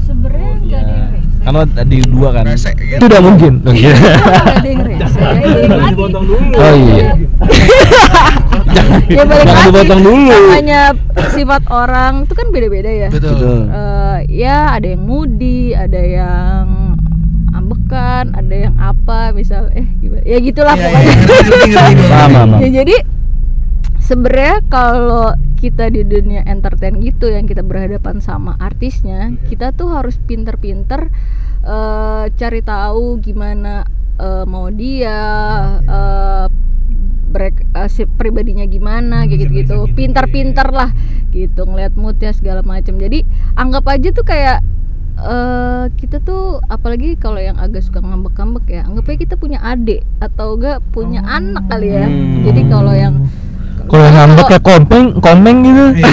sebenarnya 0.00 0.52
nggak 0.62 0.78
ada 0.78 0.94
yang 0.94 1.10
rese 1.10 1.26
karena 1.48 1.60
di 1.82 1.98
dua 2.04 2.28
kan 2.30 2.44
gitu. 2.44 2.70
itu 2.94 3.04
udah 3.04 3.20
mungkin 3.20 3.52
Oh, 3.60 3.72
iya. 3.72 3.92
nggak 3.94 4.54
ada 4.54 4.68
yang 4.68 4.82
rese 4.86 5.18
Balik 5.18 5.66
lagi. 5.66 5.94
oh 6.62 6.74
iya 6.78 7.06
ya 9.08 9.22
balik 9.24 9.42
Jangan 9.42 9.46
lagi 9.48 9.66
dipotong 9.66 10.00
dulu. 10.00 10.28
namanya 10.28 10.82
sifat 11.32 11.62
orang 11.68 12.12
itu 12.24 12.34
kan 12.34 12.46
beda-beda 12.48 12.90
ya 12.90 13.08
Betul. 13.08 13.66
Eh, 13.66 14.16
ya 14.30 14.56
ada 14.70 14.86
yang 14.86 15.02
moody 15.02 15.72
ada 15.72 15.98
yang 15.98 16.87
ambekan 17.58 18.32
ada 18.32 18.54
yang 18.54 18.76
apa 18.76 19.30
misal 19.30 19.68
eh 19.72 19.86
gimana? 19.98 20.22
Ya 20.22 20.38
gitulah 20.38 20.74
Iya, 20.74 20.84
pokoknya. 20.84 21.14
iya. 21.66 21.84
Paham, 22.12 22.30
paham. 22.32 22.50
ya 22.58 22.68
jadi 22.78 22.96
sebenarnya 23.98 24.56
kalau 24.68 25.28
kita 25.54 25.90
di 25.90 26.02
dunia 26.02 26.46
entertain 26.46 26.96
gitu 26.98 27.26
yang 27.26 27.44
kita 27.44 27.60
berhadapan 27.60 28.18
sama 28.18 28.54
artisnya 28.56 29.34
kita 29.44 29.70
tuh 29.70 29.90
harus 29.90 30.14
pinter-pinter 30.20 31.10
eh, 31.60 32.24
cari 32.30 32.60
tahu 32.62 33.18
gimana 33.18 33.82
eh, 34.16 34.44
mau 34.44 34.70
dia 34.70 35.18
eh, 35.82 36.46
brek 37.28 37.66
eh, 37.68 37.88
si 37.88 38.06
pribadinya 38.06 38.64
gimana 38.64 39.22
Hmm, 39.22 39.28
kayak 39.28 39.40
gitu 39.42 39.52
gitu 39.52 39.76
pinter-pinter 39.92 40.70
lah 40.70 40.94
gitu 41.28 41.66
ngeliat 41.66 41.92
moodnya 41.92 42.30
segala 42.30 42.62
macam 42.62 42.96
jadi 42.96 43.26
anggap 43.52 43.84
aja 43.84 44.08
tuh 44.10 44.24
kayak 44.24 44.62
eh 45.20 45.84
kita 45.96 46.16
tuh 46.18 46.42
apalagi 46.64 47.14
kalau 47.14 47.36
yang 47.36 47.56
agak 47.56 47.80
suka 47.80 47.98
ngambek-ngambek 47.98 48.64
ya 48.68 48.82
anggap 48.82 49.04
aja 49.04 49.18
kita 49.18 49.34
punya 49.34 49.58
adik 49.60 50.00
atau 50.18 50.54
enggak 50.54 50.78
punya 50.88 51.20
anak 51.22 51.66
kali 51.66 51.90
ya 51.92 52.06
Hmm. 52.06 52.44
jadi 52.44 52.60
kalau 52.66 52.92
yang 52.92 53.14
kalau 53.84 54.04
yang 54.04 54.16
ngambek 54.16 54.44
kayak 54.46 54.62
kompeng 54.62 55.04
komeng 55.18 55.56
gitu 55.60 55.84
Iya. 55.90 56.10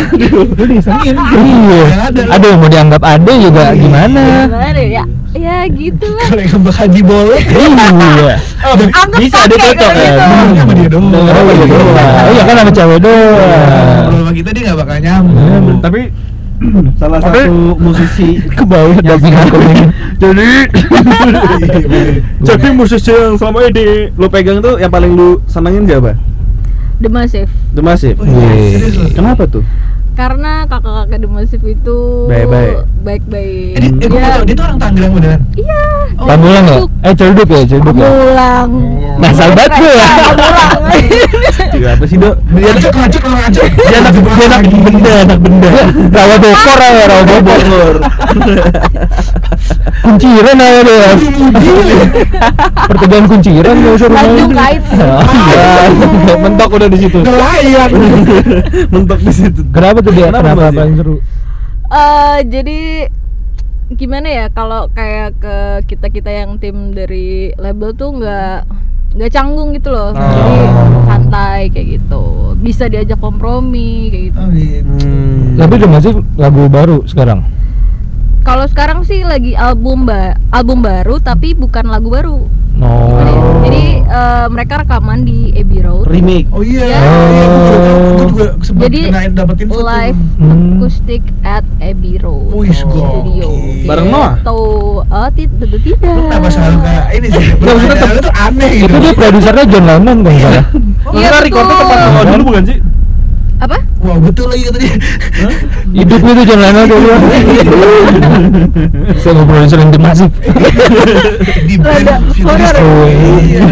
Disengin. 0.57 1.15
iya 1.37 1.81
Yang 1.85 2.01
ada 2.01 2.21
ada 2.31 2.47
mau 2.55 2.65
dianggap 2.67 3.01
ade 3.03 3.33
juga 3.37 3.63
gimana 3.73 4.21
gimana 4.41 4.79
ya 4.81 5.03
ya 5.35 5.57
gitu 5.67 6.07
lah 6.09 6.25
Kalau 6.25 6.41
yang 6.41 6.51
ngembak 6.55 6.75
haji 6.75 7.01
boleh. 7.03 7.41
iya 7.45 8.35
anggap 8.95 9.19
bisa 9.19 9.39
kayak 9.43 9.75
ya 9.75 9.91
gitu. 9.91 10.55
Sama 10.55 10.71
dia 10.73 10.87
doang. 10.87 11.05
Oh, 11.11 11.21
iya. 11.45 11.77
Oh, 12.17 12.31
iya 12.31 12.43
kan 12.43 12.55
sama 12.57 12.71
cewek 12.71 12.99
doang 12.99 13.35
Kalau 14.01 14.17
sama 14.17 14.31
kita 14.33 14.49
dia 14.49 14.61
gak 14.65 14.77
bakal 14.79 14.97
nyambung. 14.97 15.77
tapi 15.77 16.01
salah 17.01 17.19
satu 17.19 17.75
musisi 17.75 18.39
ke 18.57 18.63
bawah 18.63 18.97
tapi 19.01 19.29
aku 19.31 19.57
ini 19.59 19.83
jadi 20.23 20.49
jadi 22.47 22.67
musisi 22.71 23.11
yang 23.11 23.35
selama 23.35 23.67
ini 23.67 24.09
lu 24.15 24.27
pegang 24.31 24.63
tuh 24.63 24.79
yang 24.79 24.91
paling 24.91 25.11
lu 25.13 25.41
senengin 25.47 25.87
gak 25.87 25.99
apa? 26.03 26.13
The 26.95 27.11
Massive 27.11 27.51
The 27.75 27.83
Massive. 27.83 28.15
Oh, 28.17 28.23
iya, 28.23 28.79
serius 28.79 28.95
loh. 28.95 29.11
Kenapa 29.11 29.43
tuh? 29.51 29.67
karena 30.15 30.63
kakak-kakak 30.65 31.19
The 31.19 31.29
Massive 31.29 31.65
itu 31.67 31.97
Baik-baik. 32.31 32.87
Baik-baik 33.05 33.77
Eh, 33.77 33.79
dia, 33.79 33.89
eh, 34.01 34.07
gue 34.09 34.17
Ya, 34.17 34.27
tau, 34.33 34.43
dia 34.43 34.55
tuh 34.57 34.65
orang 34.65 34.79
Tangerang 34.81 35.11
beneran. 35.13 35.41
iya 35.53 35.81
Oh, 36.15 36.25
Pamulang 36.25 36.65
ya? 36.65 36.77
Eh 37.03 37.13
celduk 37.13 37.47
ya, 37.47 37.59
celduk 37.63 37.93
ya? 37.93 38.07
Pamulang 38.07 38.69
Nah, 39.15 39.31
sahabat 39.31 39.69
gue 39.71 39.91
ya. 39.93 40.07
Pamulang 40.09 40.71
Juga 41.69 41.87
apa 41.91 42.03
sih, 42.07 42.17
Dok? 42.17 42.35
Dia 42.49 42.71
ngacuk, 42.71 42.93
ngacuk, 42.95 43.21
orang 43.21 43.39
ngacuk. 43.45 43.65
Dia 43.75 43.97
anak, 43.99 44.13
dia 44.15 44.45
anak 44.47 44.61
benda, 44.65 45.11
anak 45.21 45.39
benda 45.39 45.69
Rawa 46.09 46.35
bokor 46.39 46.79
ya, 46.81 47.03
rawa 47.05 47.23
bokor 47.27 47.95
Kunciran 50.01 50.57
aja 50.57 50.81
dia 50.81 51.09
Pertemuan 52.85 53.25
kunciran 53.27 53.75
ya 53.75 53.91
suruh 53.97 54.15
Tanjung 54.15 54.53
Kait. 54.53 54.81
Iya, 54.85 56.33
mentok 56.39 56.69
udah 56.71 56.87
di 56.87 56.97
situ 56.99 57.17
Nelayan. 57.21 57.89
Mentok 58.93 59.19
di 59.19 59.33
situ. 59.33 59.61
Kenapa 59.73 59.99
tuh 59.99 60.13
dia? 60.13 60.29
Kenapa, 60.29 60.69
paling 60.69 60.95
seru? 60.95 61.15
Eh, 61.85 62.39
jadi 62.43 63.05
gimana 63.93 64.25
ya 64.25 64.45
kalau 64.49 64.89
kayak 64.89 65.37
ke 65.37 65.55
kita 65.85 66.07
kita 66.09 66.31
yang 66.33 66.57
tim 66.57 66.89
dari 66.89 67.53
label 67.55 67.93
tuh 67.93 68.17
nggak 68.17 68.65
nggak 69.13 69.31
canggung 69.31 69.71
gitu 69.71 69.93
loh 69.93 70.09
jadi 70.11 70.55
Oh. 70.65 71.05
santai 71.05 71.69
kayak 71.69 72.01
gitu 72.01 72.23
bisa 72.57 72.89
diajak 72.89 73.21
kompromi 73.21 74.09
kayak 74.09 74.23
gitu 74.27 74.39
Oh 74.41 74.49
gitu. 74.49 74.89
Hmm. 75.05 75.55
Tapi 75.55 75.71
udah 75.77 75.89
masih 75.93 76.11
lagu 76.35 76.63
baru 76.67 76.97
sekarang? 77.05 77.45
Kalau 78.45 78.65
sekarang 78.69 79.01
sih 79.01 79.25
lagi 79.25 79.57
album 79.57 80.05
ba 80.05 80.37
album 80.49 80.79
baru 80.79 81.17
tapi 81.17 81.51
bukan 81.51 81.89
lagu 81.89 82.07
baru 82.07 82.45
Oh 82.75 83.63
jadi 83.65 84.03
eh, 84.03 84.45
mereka 84.51 84.83
rekaman 84.83 85.23
di 85.23 85.49
Abbey 85.51 85.79
Road 85.79 86.05
remake. 86.05 86.45
Oh 86.51 86.59
iya, 86.59 86.83
Ya. 86.85 86.99
iya, 86.99 87.45
gue 87.47 87.65
juga, 87.65 87.81
gue 88.13 88.27
juga 88.29 88.45
sempat 88.61 88.83
Jadi, 88.85 89.01
live 89.09 90.19
Hmm. 90.35 90.75
acoustic 90.75 91.21
at 91.41 91.65
Abbey 91.79 92.19
Road 92.19 92.51
Wih, 92.51 92.69
studio 92.69 93.23
gokil. 93.23 93.51
Bareng 93.87 94.07
Noah? 94.11 94.33
Atau 94.37 94.59
oh, 95.01 95.27
tentu 95.31 95.77
tidak 95.81 96.03
Lu 96.03 96.21
kenapa 96.27 96.47
selalu 96.51 96.77
kayak 96.83 97.05
ini 97.15 97.27
sih? 97.31 97.45
maksudnya 97.57 97.87
Pertanyaan 97.89 98.11
lu 98.11 98.21
tuh 98.21 98.35
aneh 98.37 98.71
gitu. 98.75 98.85
Itu 98.85 98.97
dia 98.99 99.13
produsernya 99.15 99.65
John 99.65 99.85
Lennon 99.87 100.17
kan 100.19 100.33
salah? 100.35 100.51
Iya, 100.51 100.61
Maksudnya 101.01 101.39
recordnya 101.41 101.75
tempat 101.79 101.97
Noah 101.97 102.23
dulu 102.27 102.43
bukan 102.43 102.63
sih? 102.67 102.77
Wah 104.05 104.17
betul 104.21 104.45
lagi. 104.47 104.69
Hidupnya 105.89 106.31
tuh 106.37 106.43
John 106.45 106.59
Lennon 106.61 106.85
tuh 106.85 106.99
Saya 109.17 109.33
yang 109.33 109.89
masif 109.97 110.29
Di 111.65 111.75
Rada 111.81 112.15
futuristik. 112.29 112.45
horor. 112.45 112.75
Iya. 113.41 113.65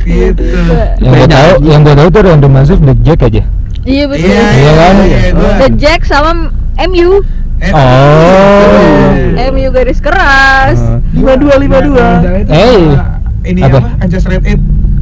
Gitu. 0.00 0.44
Yang 1.00 1.12
gue 1.14 1.28
tahu, 1.28 1.52
yang 1.62 1.80
gue 1.80 1.94
tahu 1.94 2.08
tuh 2.10 2.20
Random 2.22 2.50
Massive 2.50 2.80
The 2.80 2.94
Jack 3.00 3.20
aja 3.22 3.42
iya 3.80 4.04
betul 4.04 4.28
Iya, 4.28 4.44
Iya 4.50 4.72
kan? 4.74 4.94
iya, 5.00 5.20
The 5.56 5.68
Jack 5.74 6.00
sama 6.04 6.52
MU 6.82 7.24
Eh, 7.60 7.72
Oh. 7.72 9.52
MU 9.52 9.68
garis 9.70 10.00
keras 10.00 10.80
Lima 11.12 11.36
dua 11.36 11.54
lima 11.56 11.78
dua. 11.80 12.06
Nah, 12.20 12.36
itu 12.36 12.50
Eh. 12.50 12.82
Ini 13.42 13.60
Apa? 13.62 13.80
apa? 13.80 13.88
Anjas 14.00 14.24
Red 14.24 14.44
Eight. 14.44 14.60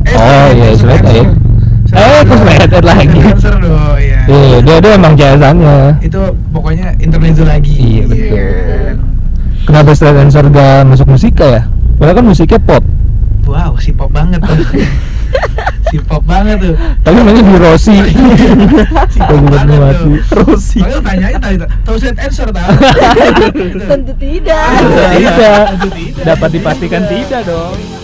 Oh, 0.09 0.48
iya, 0.53 0.66
Red 0.79 1.05
Eight. 1.05 1.31
Eh, 1.88 2.20
Red 2.20 2.68
Eight 2.68 2.85
lagi? 2.85 3.20
Cancer 3.20 3.55
dong, 3.57 3.96
iya. 3.96 4.20
Iya 4.29 4.59
dia 4.61 4.77
dia 4.85 4.92
emang 4.92 5.16
jazzannya 5.16 6.05
itu 6.05 6.20
pokoknya 6.53 6.92
intermezzo 7.01 7.48
lagi. 7.48 7.72
Iya, 7.72 8.05
betul. 8.05 8.37
kan? 8.37 8.96
kenapa 9.64 9.90
Straight 9.96 10.20
Answer 10.20 10.44
gak 10.53 10.85
masuk 10.85 11.07
musika 11.09 11.46
ya? 11.48 11.62
Padahal 11.96 12.16
kan 12.20 12.24
musiknya 12.29 12.61
pop. 12.61 12.85
Wow 13.48 13.81
si 13.81 13.90
pop 13.96 14.12
banget 14.12 14.40
tuh. 14.44 14.57
Si 15.88 15.96
pop 16.05 16.20
banget 16.29 16.61
tuh. 16.61 16.77
Tapi 17.01 17.16
namanya 17.16 17.40
di 17.48 17.57
Rossi. 17.57 17.96
Si 19.12 19.20
pop 19.24 19.40
banget 19.48 19.96
tuh. 19.96 20.20
Rossi. 20.44 20.85
Soalnya 20.85 21.01
tanyain 21.01 21.40
tadi 21.40 21.57
tahu 21.88 21.96
straight 21.96 22.20
answer 22.20 22.48
tahu 22.53 22.68
tentu 23.96 24.12
tidak. 24.20 24.68
Tidak. 25.16 25.64
Tentu 25.72 25.88
tidak. 25.96 26.24
dapat 26.29 26.48
dipastikan 26.53 27.03
tidak 27.09 27.40
dong 27.48 27.98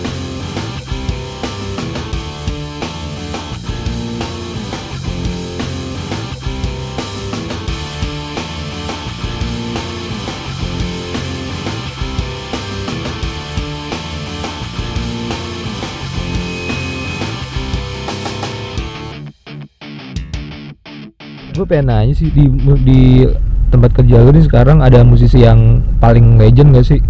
gue 21.55 21.65
pengen 21.65 21.87
nanya 21.89 22.13
sih 22.13 22.29
di 22.29 22.51
di 22.81 23.23
tempat 23.69 23.91
kerja 23.93 24.17
lu 24.21 24.31
nih 24.31 24.45
sekarang 24.45 24.79
ada 24.79 25.03
musisi 25.03 25.41
yang 25.41 25.59
paling 25.97 26.35
legend 26.35 26.75
gak 26.75 26.85
sih? 26.85 27.01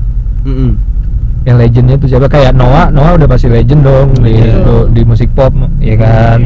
Mm-mm. 0.42 0.76
yang 1.44 1.56
legendnya 1.56 1.96
tuh 1.96 2.06
siapa? 2.06 2.24
Kayak 2.26 2.52
Noah 2.52 2.88
Noah 2.88 3.16
udah 3.16 3.24
pasti 3.26 3.48
legend 3.48 3.80
dong 3.82 4.16
di 4.18 4.32
Iya. 4.34 4.88
di 4.88 5.02
musik 5.02 5.28
pop 5.30 5.52
ya 5.78 5.92
kan? 5.94 6.40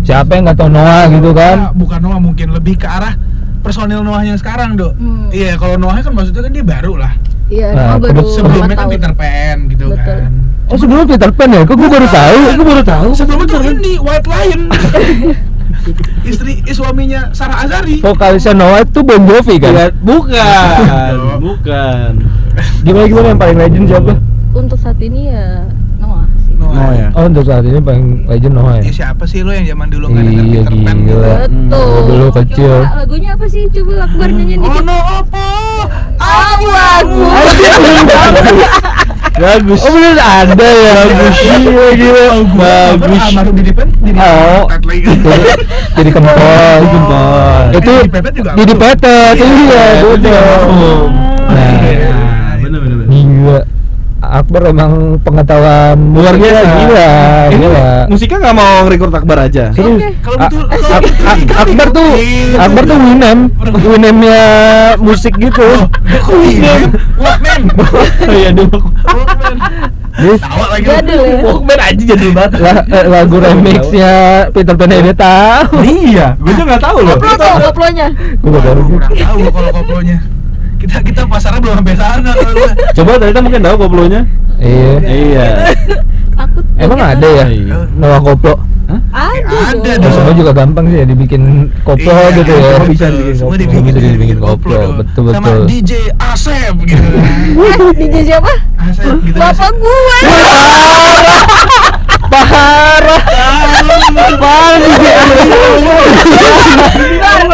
Siapa 0.00 0.30
yang 0.32 0.42
nggak 0.44 0.58
tahu 0.58 0.70
Noah 0.70 1.06
gitu 1.08 1.30
kan? 1.30 1.70
bukan 1.72 1.98
Noah 2.00 2.18
mungkin 2.18 2.50
lebih 2.50 2.74
ke 2.74 2.86
arah 2.86 3.14
personil 3.60 4.00
Noah 4.00 4.22
yang 4.22 4.34
sekarang 4.34 4.74
dok. 4.74 4.94
Hmm. 4.96 5.30
iya 5.30 5.54
kalau 5.54 5.74
Noah 5.74 5.98
kan 5.98 6.10
maksudnya 6.10 6.42
kan 6.42 6.52
dia 6.52 6.64
baru 6.64 6.94
lah. 6.96 7.12
Iya 7.46 7.66
Nah, 7.70 7.94
Noah 7.94 7.98
baru 8.04 8.22
sebelumnya 8.28 8.74
kan. 8.76 8.86
Peter 8.88 9.12
Pan 9.12 9.56
gitu 9.66 9.84
Betul. 9.88 10.02
kan. 10.02 10.30
Oh 10.66 10.78
sebelum 10.78 11.02
Peter 11.04 11.30
Pan 11.30 11.48
ya? 11.48 11.62
Kok 11.62 11.74
gue 11.74 11.88
baru 11.88 12.06
tahu? 12.08 12.36
Gue 12.54 12.66
baru 12.68 12.82
tahu? 12.84 13.08
Sebelumnya 13.12 13.46
tuh 13.48 13.62
ini 13.68 13.92
White 13.98 14.26
Lion 14.26 14.62
istri 16.22 16.60
eh, 16.60 16.70
suaminya 16.70 17.30
Sarah 17.30 17.62
Azari 17.62 17.98
vokalisnya 17.98 18.52
Noah 18.52 18.80
itu 18.80 19.00
Bon 19.00 19.20
Jovi 19.20 19.56
kan 19.56 19.72
Iya, 19.72 19.86
bukan, 19.96 21.14
bukan. 21.46 22.10
gimana 22.80 23.04
gimana 23.06 23.26
yang 23.28 23.40
paling 23.40 23.58
legend 23.58 23.86
siapa 23.86 24.12
untuk 24.50 24.76
saat 24.76 24.98
ini 24.98 25.28
ya 25.28 25.64
Noah 25.96 26.26
sih 26.40 26.54
Noah. 26.54 26.74
Oh 26.76 26.92
ya. 26.92 27.08
oh 27.12 27.24
untuk 27.24 27.44
saat 27.44 27.62
ini 27.62 27.78
paling 27.78 28.04
legend 28.24 28.54
Noah 28.54 28.74
Ya, 28.76 28.82
ya 28.82 28.92
siapa 28.94 29.24
sih 29.24 29.40
lo 29.40 29.50
yang 29.50 29.64
zaman 29.64 29.88
dulu 29.88 30.08
nggak 30.08 30.24
denger 30.24 30.44
Iya, 30.44 30.60
Peter 30.60 30.74
Pan 30.78 30.96
gitu? 30.98 31.08
gila. 31.08 31.34
betul 31.40 31.88
Hmm, 31.90 32.06
dulu 32.06 32.26
kecil. 32.34 32.76
Coba 32.80 32.96
lagunya 32.98 33.30
apa 33.30 33.46
sih 33.46 33.62
coba 33.70 33.92
Akbar 34.02 34.28
nyanyiin 34.28 34.58
Oh 34.58 34.64
dikit 34.66 34.82
no 34.82 34.96
apa? 34.96 35.46
oh 36.18 36.54
lagu 36.66 37.20
Bagus. 39.40 39.80
oh 39.80 39.90
bener 39.90 40.16
ada 40.16 40.68
ya 40.68 40.92
bagus 41.00 41.36
gila 41.40 41.86
gila 41.96 42.24
bagus 42.52 43.20
Almarhum 43.24 43.54
Didi 43.56 43.72
Didi 43.72 44.18
Oh. 44.20 44.68
Jadi 45.90 46.10
kempol 46.12 46.80
Kempol. 46.82 47.64
itu 47.72 47.94
Didi 48.54 48.74
Petet 48.76 49.34
iya 49.36 49.40
Iya, 49.40 49.84
almarhum. 50.12 51.08
nah 51.48 51.72
Iya. 51.80 52.12
bener 52.60 52.78
bener. 52.78 52.96
bener. 52.98 53.08
gila 53.08 53.58
Akbar 54.32 54.62
emang 54.64 54.92
pengetahuan 55.20 55.98
Luar 56.12 56.34
biasa. 56.34 56.62
gila 56.78 57.10
Ini 57.48 57.56
gila 57.60 57.88
musiknya 58.06 58.38
nggak 58.40 58.56
mau 58.56 58.74
record 58.84 59.12
Akbar 59.12 59.38
aja. 59.42 59.64
Serius. 59.70 59.98
Oke. 59.98 60.08
Kalau 60.20 60.38
A- 60.38 61.46
Akbar 61.60 61.86
tuh 61.90 62.10
Gitu. 62.12 62.56
Akbar 62.56 62.82
tuh 62.84 62.96
Winem 62.96 63.38
Winemnya 63.80 64.42
musik 64.96 65.34
gitu 65.34 65.66
Kok 66.20 66.34
Winem? 66.36 66.80
Walkman. 67.16 67.62
Oh 67.76 68.04
iya 68.28 68.50
dulu. 68.50 68.78
Walkman. 69.04 69.56
Dia 70.12 70.34
Tawa 70.36 70.64
lagi. 70.68 70.84
jadul 70.84 71.20
ya 71.22 71.36
Walkman 71.40 71.78
aja 71.80 72.02
jadul 72.04 72.30
banget. 72.30 72.52
eh, 72.88 73.04
lagu 73.06 73.36
remixnya 73.36 74.12
Peter 74.50 74.74
Pan 74.74 74.90
dia 74.90 75.14
tahu 75.16 75.74
Iya, 75.80 76.26
gue 76.36 76.52
juga 76.52 76.64
nggak 76.68 76.82
tahu 76.82 76.96
loh. 77.00 77.14
koplo 77.16 77.32
tuh 77.32 77.52
koplonya 77.64 78.06
gue 78.36 78.48
gak 78.48 78.62
tahu 78.62 78.80
Kurang 78.90 79.12
tahu 79.12 79.36
gua 79.38 79.50
kalau 79.50 79.70
koplonya. 79.72 80.16
Kita 80.80 80.96
kita 81.04 81.22
pasarnya 81.28 81.60
belum 81.60 81.74
sampai 81.84 81.96
sana. 81.96 82.30
Coba 82.96 83.10
ternyata 83.20 83.40
mungkin 83.44 83.60
tahu 83.60 83.76
koplonya. 83.78 84.20
iya 84.60 84.92
Iya. 85.00 85.46
takut 86.36 86.64
emang 86.76 87.00
ada 87.00 87.28
ya 87.28 87.44
Iya. 87.48 87.84
Noah 87.96 88.20
koplo 88.20 88.54
ada 89.10 89.54
Ada 89.70 89.92
dong. 89.96 90.02
Ya, 90.02 90.10
semua 90.12 90.34
juga 90.34 90.52
gampang 90.52 90.84
sih 90.86 90.96
ya 90.96 91.04
dibikin 91.04 91.42
koplo 91.80 92.10
Iya, 92.10 92.34
gitu 92.36 92.50
ya. 92.50 92.60
Semua 92.60 92.86
bisa 92.86 93.06
betul. 93.06 93.12
dibikin 93.12 93.34
Semua 93.34 93.50
koplo. 93.50 93.60
dibikin, 93.60 93.82
dibikin 93.84 94.12
dibikin 94.12 94.38
koplo, 94.38 94.74
dong. 94.74 94.92
betul, 94.98 95.22
Sama 95.28 95.46
betul. 95.46 95.62
DJ 95.66 95.90
Asep 96.18 96.74
gitu. 96.82 97.04
eh 97.66 97.76
DJ 97.94 98.16
siapa? 98.26 98.52
Asep 98.78 99.14
gitu. 99.22 99.36
bapak 99.36 99.70
gue 99.72 100.04
parah. 102.30 103.22
Parah. 104.38 104.78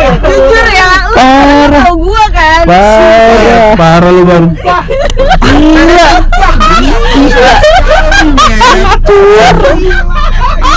Jujur 0.27 0.67
ya 0.69 0.89
lu 1.03 1.15
Parah. 1.17 1.83
tau 1.83 1.95
gue 1.97 2.25
kan. 2.31 2.63
Parah. 2.67 3.73
Parah 3.75 4.11
lu 4.11 4.23
bang. 4.23 4.45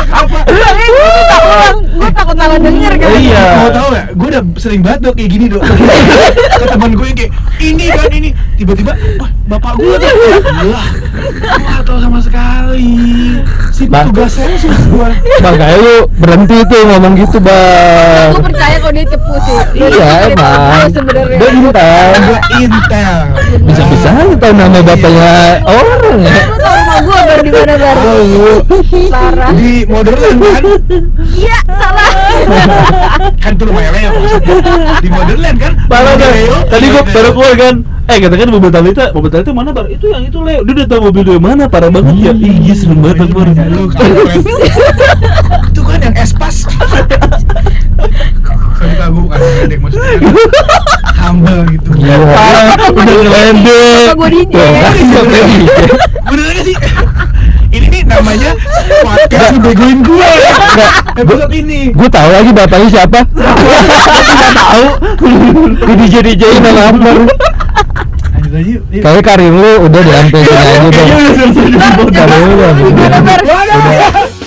Gila 0.09 0.69
gue 1.89 2.09
takut 2.11 2.35
salah 2.35 2.57
denger 2.57 2.93
kan 2.95 3.09
Iya. 3.11 3.43
Mau 3.57 3.69
tahu 3.69 3.87
gak? 3.91 4.05
Gue 4.15 4.27
udah 4.29 4.41
sering 4.55 4.81
banget 4.81 4.99
dok 5.01 5.13
kayak 5.13 5.29
gini 5.29 5.45
dok. 5.47 5.61
Ke 5.61 6.65
teman 6.67 6.91
gue 6.91 7.05
yang 7.05 7.17
kayak 7.17 7.31
ini 7.59 7.85
kan 7.89 8.09
ini 8.09 8.29
tiba-tiba 8.55 8.91
wah 9.19 9.29
bapak 9.47 9.73
gue 9.75 9.95
tuh. 9.95 10.11
Wah, 10.69 10.87
gue 11.59 11.83
tahu 11.83 11.99
sama 11.99 12.19
sekali. 12.19 12.87
Si 13.69 13.83
Bang. 13.85 14.09
petugas 14.09 14.31
sensus 14.33 14.75
gue. 14.85 15.09
bang 15.39 15.55
kayak 15.55 15.77
lu 15.77 15.95
berhenti 16.17 16.57
tuh 16.65 16.81
ngomong 16.85 17.13
gitu 17.15 17.39
bang 17.39 18.27
gue 18.29 18.43
percaya 18.43 18.75
kalau 18.77 18.91
dia 18.91 19.05
cepu 19.07 19.33
sih 19.39 19.57
iya 19.79 20.09
emang 20.27 20.91
sebenarnya 20.91 21.37
dia 21.39 21.49
intel 21.49 22.11
Gue 22.19 22.39
intel. 22.59 23.15
bisa 23.63 23.81
bisa 23.87 24.07
lu 24.19 24.35
tahu 24.35 24.51
nama 24.53 24.79
bapaknya 24.83 25.31
orang 25.63 26.17
ya 26.19 26.35
tau 26.59 26.75
gue 27.03 27.19
baru 27.25 27.41
di 27.41 27.51
mana 27.53 27.73
baru 27.75 28.13
parah 29.09 29.51
Di 29.55 29.71
Modern 29.87 30.19
kan? 30.19 30.63
iya 31.35 31.57
salah 31.65 32.11
Kan 33.39 33.51
itu 33.55 33.63
lumayan 33.67 33.91
maksudnya. 33.93 34.55
Di 35.03 35.09
Modern 35.11 35.55
kan? 35.59 35.73
Parah 35.87 36.13
kan? 36.15 36.31
Tadi 36.69 36.85
gue 36.87 37.03
baru 37.03 37.29
keluar 37.35 37.53
kan. 37.55 37.75
Eh 38.09 38.17
katakan 38.17 38.49
mobil 38.49 38.71
Talita, 38.73 39.05
mobil 39.13 39.29
Talita 39.29 39.51
mana 39.53 39.69
bar? 39.69 39.85
Itu 39.85 40.09
yang 40.09 40.25
itu 40.25 40.41
Leo. 40.41 40.65
Dia 40.65 40.73
udah 40.81 40.87
tahu 40.89 41.01
mobil 41.13 41.23
yang 41.29 41.45
mana, 41.45 41.63
parah 41.69 41.93
banget 41.93 42.15
ya. 42.17 42.33
Ih, 42.33 42.57
iya, 42.65 42.73
serem 42.73 43.05
banget. 43.05 43.29
Lu 43.69 43.85
kampret. 43.85 44.41
Itu 45.69 45.81
kan 45.85 45.99
yang 46.01 46.15
espas. 46.17 46.65
Gue 49.59 49.77
maksudnya 49.77 50.15
kan 50.23 50.35
Humble 51.19 51.61
gitu 51.75 51.89
udah 51.91 53.15
ngelendek 53.19 54.07
Apa 54.07 54.13
gua 54.15 54.29
DJ? 54.31 54.55
Kan. 54.55 54.95
Bener 56.31 56.45
gak 56.55 56.63
sih? 56.63 56.77
Ini 57.69 57.85
nih 57.85 58.01
namanya 58.07 58.51
podcast 59.03 59.55
gue 59.61 60.31
Episode 61.19 61.53
ini 61.53 61.91
gue 61.93 62.09
tahu 62.09 62.29
lagi 62.33 62.49
bapaknya 62.55 62.87
siapa 62.89 63.19
nggak 63.29 64.53
tahu 64.57 64.85
gue 65.77 65.95
DJ 66.01 66.13
DJ 66.23 66.43
nama 66.65 67.29
kayak 68.89 69.21
karir 69.21 69.53
lu 69.53 69.85
udah 69.85 70.01
di 70.01 70.09
aja. 70.09 70.41
Karir 72.09 72.41
lu 72.41 72.55
udah 72.57 74.38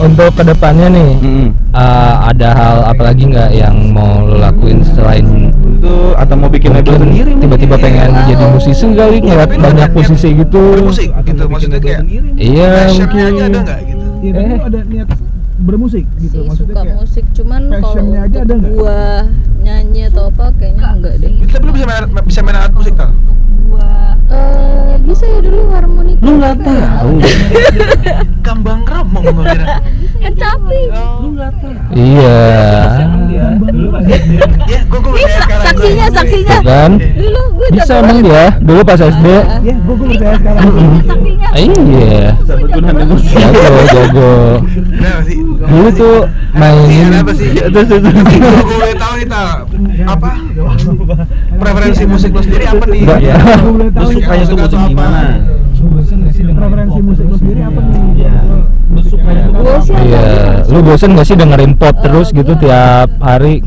untuk 0.00 0.30
ke 0.32 0.42
depannya 0.42 0.88
nih 0.88 1.10
Mm-mm. 1.14 1.46
eh, 1.70 2.14
ada 2.26 2.48
hal 2.50 2.76
apa 2.86 3.02
lagi 3.04 3.22
nggak 3.24 3.50
yang 3.52 3.76
mau 3.90 4.22
lo 4.22 4.36
lakuin 4.36 4.80
selain 4.82 5.52
Itu 5.76 6.12
atau 6.12 6.34
mau 6.34 6.48
bikin 6.48 6.72
label 6.72 6.96
sendiri 6.98 7.32
tiba-tiba 7.34 7.74
mungkin. 7.74 7.84
pengen 7.86 8.10
Wow. 8.10 8.26
jadi 8.26 8.44
musisi 8.50 8.84
kali 8.90 9.16
ngeliat 9.18 9.50
banyak 9.52 9.90
niat 9.90 10.28
gitu 10.34 10.62
Atau 10.82 11.22
gitu 11.22 11.42
maksudnya 11.46 11.78
kayak 11.78 12.00
iya 12.34 12.68
Passionnya 12.86 13.04
mungkin 13.26 13.44
ada 13.46 13.60
nggak 13.62 13.80
gitu 13.82 14.06
Iya, 14.20 14.32
Eh. 14.36 14.58
ada 14.60 14.80
niat 14.84 15.08
bermusik 15.58 16.04
gitu 16.18 16.34
sih 16.34 16.40
maksudnya 16.42 16.72
suka 16.72 16.82
kayak 16.82 16.96
musik 16.98 17.24
cuman 17.32 17.60
kalau 17.70 17.94
aja 18.18 18.38
ada 18.42 18.56
gua 18.56 19.00
nyanyi 19.58 20.00
atau 20.06 20.22
apa 20.26 20.44
kayaknya 20.54 20.86
enggak 20.90 21.14
deh 21.18 21.32
Tapi 21.46 21.62
lu 21.62 21.72
bisa 21.72 21.84
main, 21.84 22.04
bisa 22.22 22.40
main 22.40 22.56
alat 22.56 22.72
musik 22.72 22.94
tau? 22.94 23.12
Eh, 24.30 24.94
bisa 25.02 25.24
ya 25.26 25.38
dulu 25.40 25.58
harmonika 25.68 25.99
lu 26.20 26.30
nggak 26.36 26.56
tahu. 26.60 27.14
Kambang 28.44 28.84
ramong 28.84 29.24
gue 29.24 29.44
kira 29.56 29.66
kecapi 30.20 30.80
lu 30.92 31.28
nggak 31.32 31.52
tahu. 31.64 31.74
iya. 31.96 32.40
Ya, 34.68 34.80
saksinya 35.64 36.06
saksinya. 36.12 36.56
Iya 36.60 36.60
kan? 36.64 36.90
Bisa 37.72 37.92
emang 38.04 38.18
dia? 38.20 38.44
Dulu 38.60 38.80
pas 38.84 39.00
SD 39.00 39.26
iya. 39.26 39.42
ya 39.64 39.74
gue 39.80 39.94
gue 39.96 40.14
saksinya. 40.20 41.48
Iya. 41.56 42.20
Jago 43.30 43.80
jago 43.90 44.32
dulu 45.70 45.88
tuh 45.94 46.16
mainin 46.56 47.12
iya, 47.14 47.20
apa 47.22 47.32
sih? 47.36 47.48
Gue 47.54 48.90
tahu 48.98 49.14
nih 49.20 49.28
apa? 50.04 50.30
Preferensi 51.60 52.02
musik 52.04 52.30
lo 52.34 52.40
sendiri 52.42 52.64
apa 52.66 52.84
nih? 52.90 53.02
Lu 53.94 54.06
sukanya 54.10 54.44
tuh 54.44 54.56
musik 54.58 54.78
gimana? 54.90 55.22
Lu 55.80 56.00
sukanya 56.04 56.04
tuh 56.04 56.16
musik 56.20 56.42
gimana? 56.44 56.58
Preferensi 56.60 57.00
musik 57.00 57.24
lo 57.24 57.36
sendiri 57.40 57.60
apa 57.64 57.80
nih? 57.80 58.00
Iya. 58.20 58.34
Lu 58.90 59.00
tuh 59.00 59.18
gue 59.60 59.76
sih 59.84 59.94
iya 60.06 60.24
lu 60.70 60.78
bosen 60.86 61.18
gak 61.18 61.26
sih 61.26 61.36
dengerin 61.36 61.74
pop 61.74 61.94
terus 62.00 62.30
gitu 62.30 62.54
tiap 62.58 63.10
hari 63.18 63.62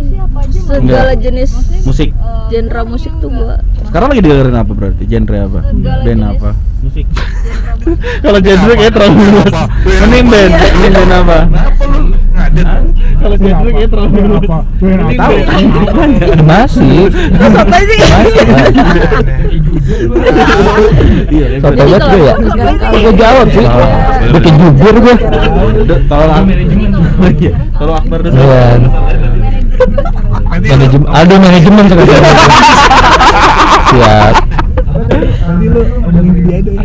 sih 0.00 0.16
aja 0.16 0.60
segala 0.80 1.12
jenis 1.18 1.50
musik. 1.84 2.10
genre 2.50 2.82
musik 2.86 3.12
tuh 3.20 3.30
gue 3.30 3.56
Sekarang 3.90 4.08
lagi 4.14 4.22
dengerin 4.22 4.54
apa 4.54 4.72
berarti? 4.72 5.02
Genre 5.02 5.38
apa? 5.50 5.60
Segala 5.66 6.02
Band 6.06 6.22
apa? 6.22 6.50
Musik. 6.80 7.06
Kalau 8.24 8.38
genre 8.38 8.72
kayak 8.78 8.92
terlalu 8.94 9.22
luas. 9.34 9.54
Mending 9.82 10.26
band, 10.30 10.52
mending 10.54 10.92
band 10.94 11.12
apa? 11.12 11.38
Ngadet? 12.40 12.66
Kalau 13.20 13.36
kayak 13.36 13.90
terlalu. 13.92 14.40
Apa? 14.40 14.58
Gue 14.80 14.88
nggak 14.88 15.04
Mending 15.04 15.20
tahu. 15.20 15.36
masih 16.48 16.72
sih. 16.72 16.96
Iya, 21.30 21.46
banget 21.60 22.00
kalau 22.00 22.00
gue 22.00 22.20
ya? 22.24 22.34
gue 22.96 23.12
jawab 23.12 23.46
sih. 23.52 23.66
Bikin 24.32 24.54
jubur 24.56 24.94
gue. 24.96 25.14
Kalau 26.08 26.26
Iya. 27.20 27.52
Kalau 27.76 27.92
Akbar 27.92 28.18
Iya. 28.24 28.64
Manajemen 30.50 31.08
ada 31.08 31.34
manajemen 31.36 31.84
sekarang. 31.88 32.08
Siap. 33.90 34.34
Nanti 35.40 35.66
lu 35.66 35.82
omongin 36.04 36.64
dia. 36.64 36.80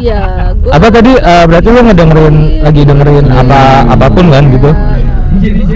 Iya 0.00 0.52
gue 0.54 0.70
apa 0.70 0.86
tadi 0.88 1.12
eh, 1.16 1.44
berarti 1.46 1.68
lu 1.70 1.80
ngedengerin 1.84 2.36
lagi 2.62 2.80
dengerin 2.86 3.26
apa 3.30 3.60
apa 3.90 4.06
pun 4.10 4.26
kan 4.30 4.44
gitu? 4.50 4.70
DJ 5.40 5.72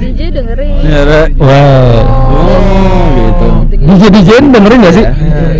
DJ 0.00 0.20
dengerin. 0.32 0.74
Iya, 0.86 1.28
wow 1.36 1.98
Oh, 2.30 3.10
gitu. 3.18 3.48
DJ 3.74 4.02
DJ 4.14 4.30
dengerin 4.48 4.78
gak 4.86 4.94
sih? 4.96 5.06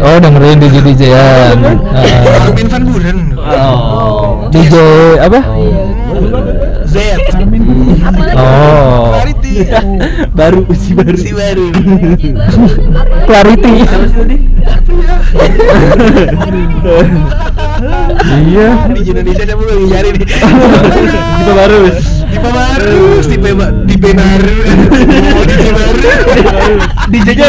Oh 0.00 0.16
dengerin 0.22 0.56
DJ 0.62 0.76
DJ 0.80 1.02
an. 1.12 1.58
Armin 2.46 2.66
van 2.70 2.82
Buren. 2.88 3.18
Oh. 3.36 4.48
DJ 4.54 4.74
apa? 5.20 5.40
Z. 6.86 6.94
oh. 8.38 9.12
Clarity. 9.12 9.54
Baru 10.32 10.60
si 10.78 10.90
baru. 10.94 11.16
Si 11.18 11.30
baru. 11.34 11.66
clarity 13.24 13.74
iya 18.44 18.68
Di 18.88 19.00
Indonesia 19.04 19.44
siapa 19.44 19.62
lagi 19.62 19.86
cari 19.88 20.08
nih? 20.10 20.24
Kita 20.24 21.52
baru. 21.54 21.82
Tipe 22.24 22.50
baru, 22.50 23.04
tipe 23.22 23.50
ba- 23.54 23.74
tipe 23.86 24.10
baru. 24.10 24.56
Oh, 25.34 25.44
tipe 25.46 25.70
baru. 25.70 26.10
DJ-nya 27.04 27.48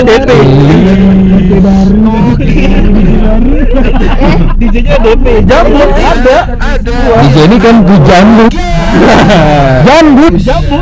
DP. 3.26 3.74
Ide 3.76 4.02
baru. 4.06 4.38
DJ-nya 4.60 4.98
DP. 5.02 5.26
Jambut 5.50 5.90
ada. 5.98 6.38
Ada. 6.62 6.98
DJ 7.26 7.38
ini 7.50 7.58
kan 7.58 7.76
di 7.82 7.96
jambut. 8.06 8.52
Jambut. 9.86 10.34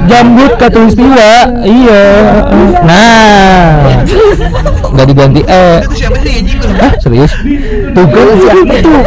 Jambut. 0.08 0.51
Katulistiwa 0.60 1.32
iya. 1.63 2.03
Nah. 2.84 3.88
Nggak 4.93 5.06
diganti 5.10 5.41
eh. 5.47 5.79
Itu? 5.84 6.69
Hah, 6.77 6.93
serius? 7.01 7.34
Tuh 7.93 8.06
kan 8.08 8.27
siapa 8.39 8.75
tuh? 8.82 9.01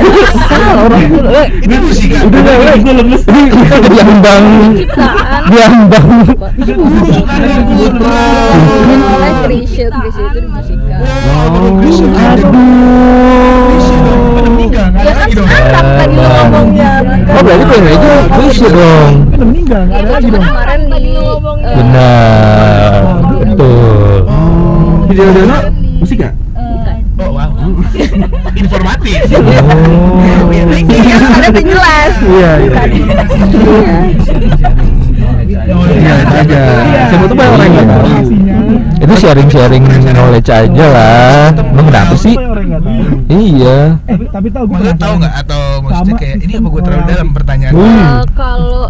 Orang 0.76 1.02
eh, 1.30 1.46
Ini 1.62 1.76
musik 1.78 2.10
udah 2.26 2.42
lah 2.42 2.74
gue 2.74 2.94
lemes. 2.94 3.22
Ini 3.26 3.42
diambang 3.86 4.46
diambang 5.46 6.08
putra. 6.26 6.50
itu 9.46 9.92
di 9.92 10.10
Oh, 11.36 11.70
Krisya. 11.80 12.06
Ada. 12.08 12.48
Krisya 13.68 13.96
dong. 14.00 14.26
Ada 14.36 14.48
meninggal, 14.50 14.86
nggak 14.90 15.02
ya 15.02 15.12
ada 15.12 15.12
kan 15.12 15.22
lagi 15.22 15.34
dong. 15.36 15.48
Ngomongnya 16.12 16.90
oh 17.26 17.42
berarti 17.42 17.64
pengen 17.66 17.86
aja 17.90 18.14
bisa 18.38 18.66
dong. 18.70 19.12
Kan 19.26 19.36
udah 19.36 19.46
meninggal, 19.46 19.80
nggak 19.86 19.98
ada 19.98 20.10
lagi 20.14 20.28
dong. 20.30 20.44
kemarin 20.44 20.80
di 20.86 21.02
eh, 21.16 21.74
benar 21.76 23.00
betul. 23.42 24.18
Video 25.06 25.26
Dono 25.34 25.58
musik 26.00 26.16
nggak? 26.22 26.34
Oh, 27.16 27.32
wow. 27.32 27.48
Informatif. 28.60 29.20
oh. 29.24 29.40
Iya, 30.52 30.62
ada 31.32 31.48
iya 32.28 32.50
iya. 32.60 32.82
Iya, 35.96 36.14
aja. 36.28 36.62
Siapa 37.08 37.24
tuh 37.24 37.36
banyak 37.36 37.52
orang 37.56 37.70
yang 37.72 37.88
tahu. 37.88 38.55
Itu 38.96 39.14
sharing 39.20 39.48
sharing 39.52 39.84
knowledge 40.12 40.50
aja 40.50 40.86
lah. 40.88 41.52
lu 41.76 41.82
kenapa 41.84 42.14
sih? 42.16 42.34
iya. 43.28 44.00
Eh, 44.08 44.16
tapi 44.32 44.48
tahu 44.48 44.64
gue 44.72 44.92
tahu 44.96 45.14
nggak? 45.20 45.34
atau 45.46 45.62
maksudnya 45.84 46.14
kayak 46.16 46.36
ini 46.42 46.52
apa 46.56 46.68
gue 46.72 46.82
terlalu 46.82 47.04
dalam 47.06 47.28
pertanyaan? 47.36 47.72
Hmm. 47.76 48.00
Eh, 48.00 48.24
kalau 48.32 48.88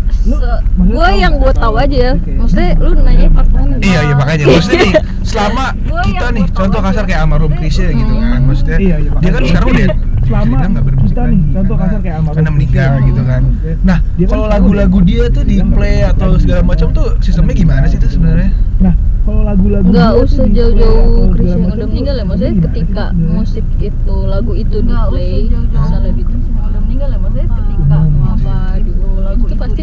gue 0.79 1.09
yang 1.19 1.35
gue 1.37 1.53
tahu? 1.55 1.75
aja 1.77 1.97
ya. 1.97 2.13
Maksudnya 2.17 2.71
lu 2.81 2.91
nanya 3.05 3.29
part 3.29 3.49
mana 3.53 3.75
Iya 3.85 4.01
iya 4.07 4.15
makanya. 4.17 4.45
Maksudnya 4.49 4.81
nih 4.81 4.95
selama 5.31 5.65
kita 6.07 6.27
nih 6.33 6.45
contoh 6.55 6.81
kasar 6.81 7.05
kayak 7.05 7.21
almarhum 7.27 7.53
Krisya 7.59 7.91
gitu 7.91 8.15
kan 8.15 8.41
maksudnya 8.47 8.79
Iya, 8.79 8.97
iya, 9.03 9.11
dia 9.19 9.31
kan 9.35 9.43
sekarang 9.43 9.69
udah 9.75 9.89
Selama 10.27 10.55
nggak 10.59 10.85
kita 11.07 11.23
lagi 11.23 11.37
nih, 11.39 11.43
contoh 11.55 11.77
kasar 11.79 11.99
kayak 12.03 12.17
almarhum 12.19 12.35
karena 12.35 12.51
meninggal 12.51 12.93
gitu 13.07 13.23
kan. 13.23 13.43
Nah 13.87 13.99
kan 14.03 14.27
kalau 14.27 14.47
lagu-lagu 14.51 14.99
dia 15.07 15.25
tuh 15.31 15.45
di 15.47 15.57
play 15.63 16.03
atau 16.03 16.29
segala 16.35 16.63
macam 16.67 16.89
tuh 16.91 17.07
sistemnya 17.23 17.55
gimana 17.55 17.87
sih 17.87 17.99
tuh 17.99 18.11
sebenarnya? 18.11 18.51
Nah, 18.83 18.95
kalau 19.23 19.43
lagu-lagu 19.47 19.87
nggak 19.97 20.13
tuh 20.13 20.23
usah 20.23 20.45
play 20.45 20.53
jauh-jauh 20.53 21.09
segala 21.09 21.33
Chris 21.33 21.49
yang 21.49 21.63
udah 21.73 21.87
meninggal 21.89 22.15
ya 22.15 22.25
maksudnya 22.25 22.55
ketika 22.69 23.05
musik 23.17 23.65
itu 23.81 24.17
lagu 24.29 24.53
itu 24.53 24.77
di 24.85 24.95
play 25.09 25.37
misalnya 25.49 26.11
di 26.13 26.23
udah 26.29 26.81
meninggal 26.85 27.09
ya 27.09 27.19
maksudnya 27.19 27.49
ketika 27.49 27.99
apa 28.05 28.57
di 28.77 28.91
lagu 29.25 29.43
itu 29.49 29.57
pasti 29.57 29.83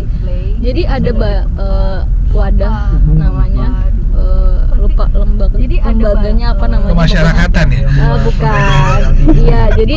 jadi 0.61 0.81
ada 0.87 1.11
ba- 1.11 1.45
eh, 1.49 1.99
wadah 2.29 2.75
namanya 3.09 3.67
eh, 4.13 4.52
lupa 4.93 5.09
lembaga 5.11 5.57
jadi 5.57 5.75
lembaganya 5.81 6.45
apa 6.53 6.65
namanya? 6.69 6.91
Kemasyarakatan 6.93 7.65
ya? 7.65 7.81
Ah, 7.97 8.15
bukan. 8.21 8.99
Iya 9.33 9.61
jadi 9.73 9.95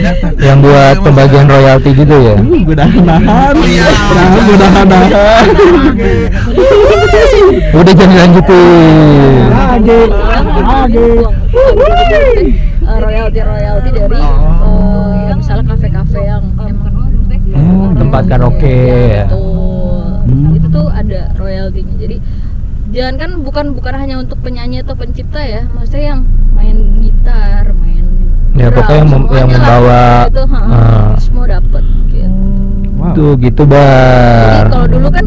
ya? 0.00 0.12
Yang 0.40 0.58
buat 0.60 0.96
pembagian 1.04 1.44
royalti 1.44 1.90
gitu 1.92 2.16
ya? 2.16 2.34
Gue 2.40 2.72
nahan 2.72 3.04
nahan. 3.04 3.52
Oh, 3.52 3.66
iya. 3.68 3.84
Gue 4.40 4.56
nahan 4.56 4.86
nahan. 4.88 5.46
udah 7.74 7.92
jangan 7.92 8.16
lanjutin 8.16 9.44
Lagi, 9.50 9.98
lagi. 10.56 11.08
Royalti 12.84 13.40
royalti 13.40 13.88
dari 13.90 14.16
eh, 14.16 15.34
misalnya 15.34 15.64
kafe-kafe 15.68 16.20
yang 16.22 16.44
emang 16.56 16.92
Hmm, 17.44 17.92
tempat 17.94 18.22
karaoke. 18.26 18.76
ya. 19.12 19.24
Betul. 19.28 20.56
itu 20.56 20.66
tuh 20.68 20.86
ada 20.88 21.20
royaltinya. 21.34 21.94
Jadi 21.96 22.16
jangan 22.94 23.14
kan 23.16 23.30
bukan 23.40 23.66
bukan 23.72 23.94
hanya 23.96 24.16
untuk 24.16 24.38
penyanyi 24.38 24.80
atau 24.80 24.94
pencipta 24.94 25.40
ya 25.40 25.66
maksudnya 25.68 26.14
yang 26.14 26.20
main 26.50 26.76
gitar 26.98 27.74
main 27.74 28.06
Ya, 28.54 28.70
drum, 28.70 28.78
pokoknya 28.78 28.94
yang 28.94 29.08
mem- 29.08 29.18
semuanya 29.18 29.34
yang 29.34 29.48
lah, 29.48 29.58
membawa, 29.58 30.02
itu, 30.24 30.42
ha, 30.46 30.60
ah. 30.62 31.12
semua 31.18 31.44
dapat 31.50 31.82
gitu 32.06 32.46
tuh 33.12 33.30
gitu 33.36 33.62
jadi 33.62 33.68
bar 33.68 34.64
kalau 34.70 34.86
dulu 34.88 35.08
kan 35.10 35.26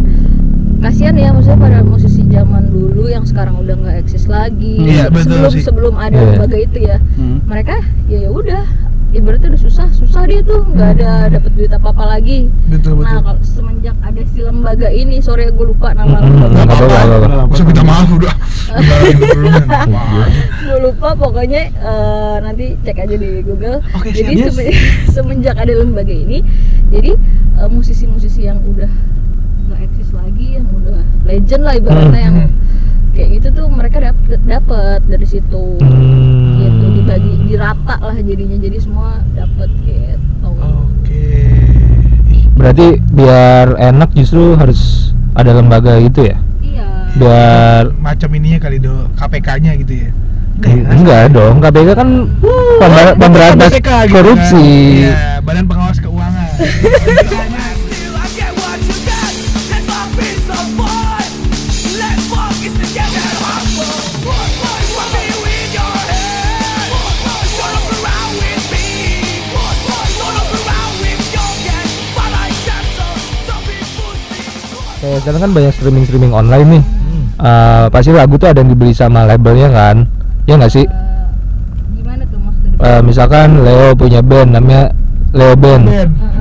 kasihan 0.80 1.14
ya 1.14 1.30
maksudnya 1.30 1.60
pada 1.60 1.80
musisi 1.84 2.24
zaman 2.26 2.64
dulu 2.68 3.04
yang 3.06 3.22
sekarang 3.22 3.56
udah 3.58 3.76
nggak 3.76 3.96
eksis 4.02 4.26
lagi 4.26 4.80
Iya, 4.80 5.12
betul 5.12 5.36
sebelum 5.36 5.52
sih. 5.52 5.62
sebelum 5.62 5.94
ada 5.94 6.16
Iya. 6.16 6.28
lembaga 6.34 6.58
itu 6.58 6.78
ya 6.82 6.98
Hmm. 7.14 7.38
mereka 7.44 7.76
ya 8.08 8.18
ya 8.18 8.30
udah 8.32 8.64
ibaratnya 9.18 9.50
udah 9.50 9.62
susah 9.62 9.88
susah 9.92 10.22
dia 10.24 10.40
tuh 10.42 10.62
nggak 10.68 10.90
ada 10.96 11.12
dapat 11.32 11.52
duit 11.52 11.70
apa 11.70 11.88
apa 11.90 12.04
lagi. 12.08 12.48
Betul 12.68 12.94
nah 12.96 13.18
betul. 13.18 13.22
kalau 13.24 13.42
semenjak 13.42 13.96
ada 14.00 14.22
si 14.24 14.40
lembaga 14.40 14.90
ini 14.90 15.18
sorry 15.20 15.50
gue 15.50 15.66
lupa 15.68 15.92
nama 15.92 16.18
lembaga 16.18 16.48
nggak 16.56 16.68
apa-apa, 16.68 16.86
nggak 16.86 17.20
apa-apa. 17.20 17.44
Gak 17.44 17.54
usah 17.54 17.66
minta 17.66 17.84
maaf 17.84 18.10
udah. 18.10 18.36
Gue 20.60 20.78
lupa 20.84 21.10
pokoknya 21.14 21.62
eh, 21.72 22.36
nanti 22.42 22.76
cek 22.78 22.98
aja 23.00 23.16
di 23.16 23.42
Google. 23.42 23.80
Oke, 23.94 24.12
jadi 24.12 24.34
siap. 24.38 24.54
seme- 24.54 24.76
semenjak 25.16 25.56
ada 25.56 25.74
lembaga 25.74 26.12
ini 26.12 26.44
jadi 26.88 27.16
eh, 27.58 27.70
musisi-musisi 27.70 28.44
yang 28.44 28.60
udah 28.62 28.92
nggak 29.68 29.80
eksis 29.84 30.12
lagi 30.12 30.56
yang 30.56 30.68
udah 30.74 31.00
legend 31.24 31.64
lah 31.64 31.74
ibaratnya 31.74 32.22
yang 32.22 32.38
Hmm. 32.38 32.52
Kayak 33.18 33.30
gitu 33.34 33.48
tuh 33.52 33.66
mereka 33.66 33.98
dapet 34.00 34.38
dapet 34.46 35.00
dari 35.10 35.26
situ. 35.26 35.66
Hmm. 35.82 36.62
gitu 36.62 36.86
dibagi 36.94 37.34
dirata 37.50 37.96
lah 37.98 38.14
jadinya 38.14 38.58
jadi 38.62 38.78
semua 38.78 39.18
dapet 39.34 39.70
gitu. 39.82 40.50
Oke. 40.54 41.26
Berarti 42.54 42.88
biar 43.10 43.74
enak 43.74 44.14
justru 44.14 44.54
harus 44.54 45.10
ada 45.34 45.50
lembaga 45.52 45.98
gitu 45.98 46.30
ya? 46.30 46.38
Iya. 46.62 46.88
Biar 47.18 47.84
macam 47.98 48.30
ininya 48.32 48.60
kali 48.62 48.78
do. 48.78 49.10
KPK-nya 49.18 49.74
gitu 49.82 49.94
ya? 49.98 50.10
Enggak 50.90 51.34
dong. 51.34 51.58
KPK 51.58 51.90
kan 51.94 52.10
pember- 52.82 53.18
pemberantas 53.18 53.70
gitu 53.74 53.82
kan. 53.82 54.06
korupsi. 54.10 54.70
Iya, 55.06 55.42
Badan 55.42 55.66
Pengawas 55.66 55.98
Keuangan 55.98 56.50
sekarang 75.28 75.44
kan 75.44 75.52
banyak 75.60 75.74
streaming 75.76 76.06
streaming 76.08 76.32
online 76.32 76.68
nih. 76.80 76.84
Eh, 77.44 77.86
pasti 77.92 78.16
lagu 78.16 78.40
tuh 78.40 78.48
ada 78.48 78.64
yang 78.64 78.72
dibeli 78.72 78.96
sama 78.96 79.28
labelnya 79.28 79.68
kan? 79.68 80.08
Ya 80.48 80.56
nggak 80.56 80.72
sih? 80.72 80.88
Eh, 80.88 82.00
gimana 82.00 82.24
tuh 82.32 82.40
maksudnya? 82.40 82.80
Eh, 82.80 83.02
misalkan 83.04 83.60
Leo 83.60 83.92
punya 83.92 84.24
band 84.24 84.56
namanya 84.56 84.88
Leo 85.36 85.52
Band. 85.60 85.84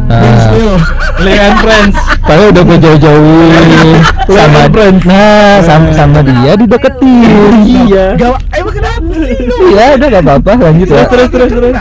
Nah. 0.06 0.22
Ben 0.22 0.34
Leo. 0.54 0.78
Leo 1.18 1.34
and 1.34 1.58
Friends. 1.58 1.98
Padahal 2.22 2.54
udah 2.54 2.62
gue 2.62 2.78
jauh-jauhin 2.78 3.98
sama 4.38 4.60
nah 5.02 5.54
sama, 5.66 5.88
sama 5.90 6.18
dia 6.22 6.54
dideketin. 6.54 7.66
Iya. 7.66 8.06
Gawat 8.14 8.40
Emang 8.54 8.74
kenapa 8.78 9.12
sih 9.18 9.34
iya 9.74 9.98
udah 9.98 10.08
gak 10.14 10.22
apa-apa 10.22 10.50
lanjut 10.62 10.88
ya. 10.94 11.10
Terus 11.10 11.28
terus 11.34 11.50
terus 11.50 11.74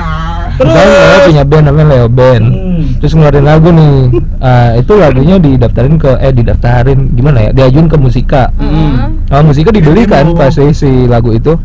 Misalkan 0.56 0.88
Leo 0.88 1.20
punya 1.28 1.44
band 1.44 1.66
namanya 1.68 1.88
Leo 1.92 2.08
Band. 2.08 2.46
Hmm. 2.76 2.84
terus 3.00 3.14
ngeluarin 3.16 3.46
lagu 3.46 3.70
nih. 3.72 3.96
Ah, 4.40 4.76
itu 4.78 4.94
lagunya 4.96 5.36
didaftarin 5.40 5.96
ke 5.96 6.12
eh 6.22 6.32
didaftarin 6.32 7.00
gimana 7.16 7.50
ya 7.50 7.52
diajuin 7.52 7.88
ke 7.88 7.98
musika. 8.00 8.52
Hmm. 8.60 9.20
Nah, 9.26 9.42
musika 9.42 9.74
dibeli 9.74 10.06
kan 10.06 10.32
pasti 10.38 10.72
si 10.76 11.10
lagu 11.10 11.34
itu? 11.34 11.56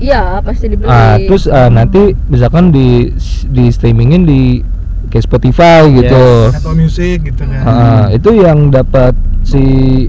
Iya 0.00 0.40
pasti 0.40 0.72
dibeli. 0.72 0.88
Ah, 0.88 1.20
terus 1.20 1.46
ah, 1.50 1.68
nanti 1.68 2.16
misalkan 2.32 2.72
di 2.72 3.12
di 3.50 3.68
streamingin 3.68 4.24
di 4.24 4.62
kayak 5.10 5.26
Spotify 5.26 5.90
gitu. 5.90 6.54
atau 6.54 6.72
musik 6.72 7.28
gitu 7.28 7.42
kan. 7.44 7.62
Ah, 7.66 8.04
itu 8.14 8.30
yang 8.40 8.70
dapat 8.70 9.12
si 9.42 9.62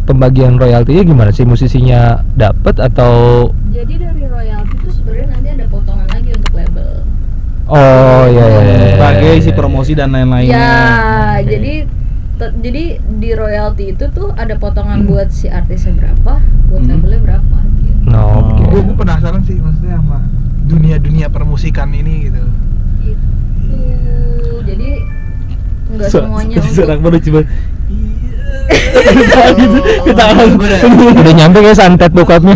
pembagian 0.05 0.55
royaltinya 0.55 1.03
gimana? 1.03 1.29
Sih 1.33 1.43
musisinya 1.43 2.21
dapat 2.37 2.77
atau 2.79 3.49
jadi 3.73 3.93
dari 3.97 4.23
royalti 4.29 4.75
itu 4.77 4.89
sebenarnya 4.93 5.27
nanti 5.35 5.47
ada 5.57 5.65
potongan 5.67 6.07
lagi 6.11 6.29
untuk 6.37 6.53
label 6.53 6.91
oh 7.71 8.23
ya 8.27 8.43
ya, 8.43 8.59
ya, 8.59 8.75
ya, 8.75 8.87
sebagai 8.91 9.31
ya, 9.31 9.39
si 9.39 9.49
ya. 9.49 9.55
promosi 9.55 9.91
dan 9.93 10.11
lain-lainnya. 10.11 10.51
Ya 10.51 10.75
jadi 11.41 11.73
te- 12.35 12.55
jadi 12.59 12.83
di 12.99 13.29
royalti 13.31 13.83
itu 13.91 14.05
tuh 14.07 14.29
ada 14.33 14.55
potongan 14.55 15.05
buat 15.05 15.29
si 15.29 15.47
artisnya 15.47 15.95
berapa 15.95 16.37
buat 16.67 16.81
Hmm. 16.81 16.91
labelnya 16.91 17.19
berapa 17.21 17.57
gitu. 17.79 17.99
No, 18.03 18.21
oke. 18.51 18.63
gue 18.67 18.81
gue 18.81 18.95
penasaran 18.97 19.41
sih 19.41 19.55
maksudnya 19.55 19.97
sama 19.97 20.19
dunia-dunia 20.65 21.27
permusikan 21.27 21.89
ini 21.89 22.27
gitu. 22.27 22.43
Gitu 23.01 23.27
jadi 24.63 24.89
nggak 25.91 26.07
So- 26.07 26.23
semuanya 26.23 26.55
Serak 26.63 26.97
untuk 26.97 27.03
baru 27.03 27.17
coba. 27.19 27.41
Gitu 29.51 29.79
ketahuan 30.05 30.49
Udah 31.13 31.33
nyampe 31.33 31.57
kayak 31.59 31.75
santet 31.75 32.11
bokapnya. 32.11 32.55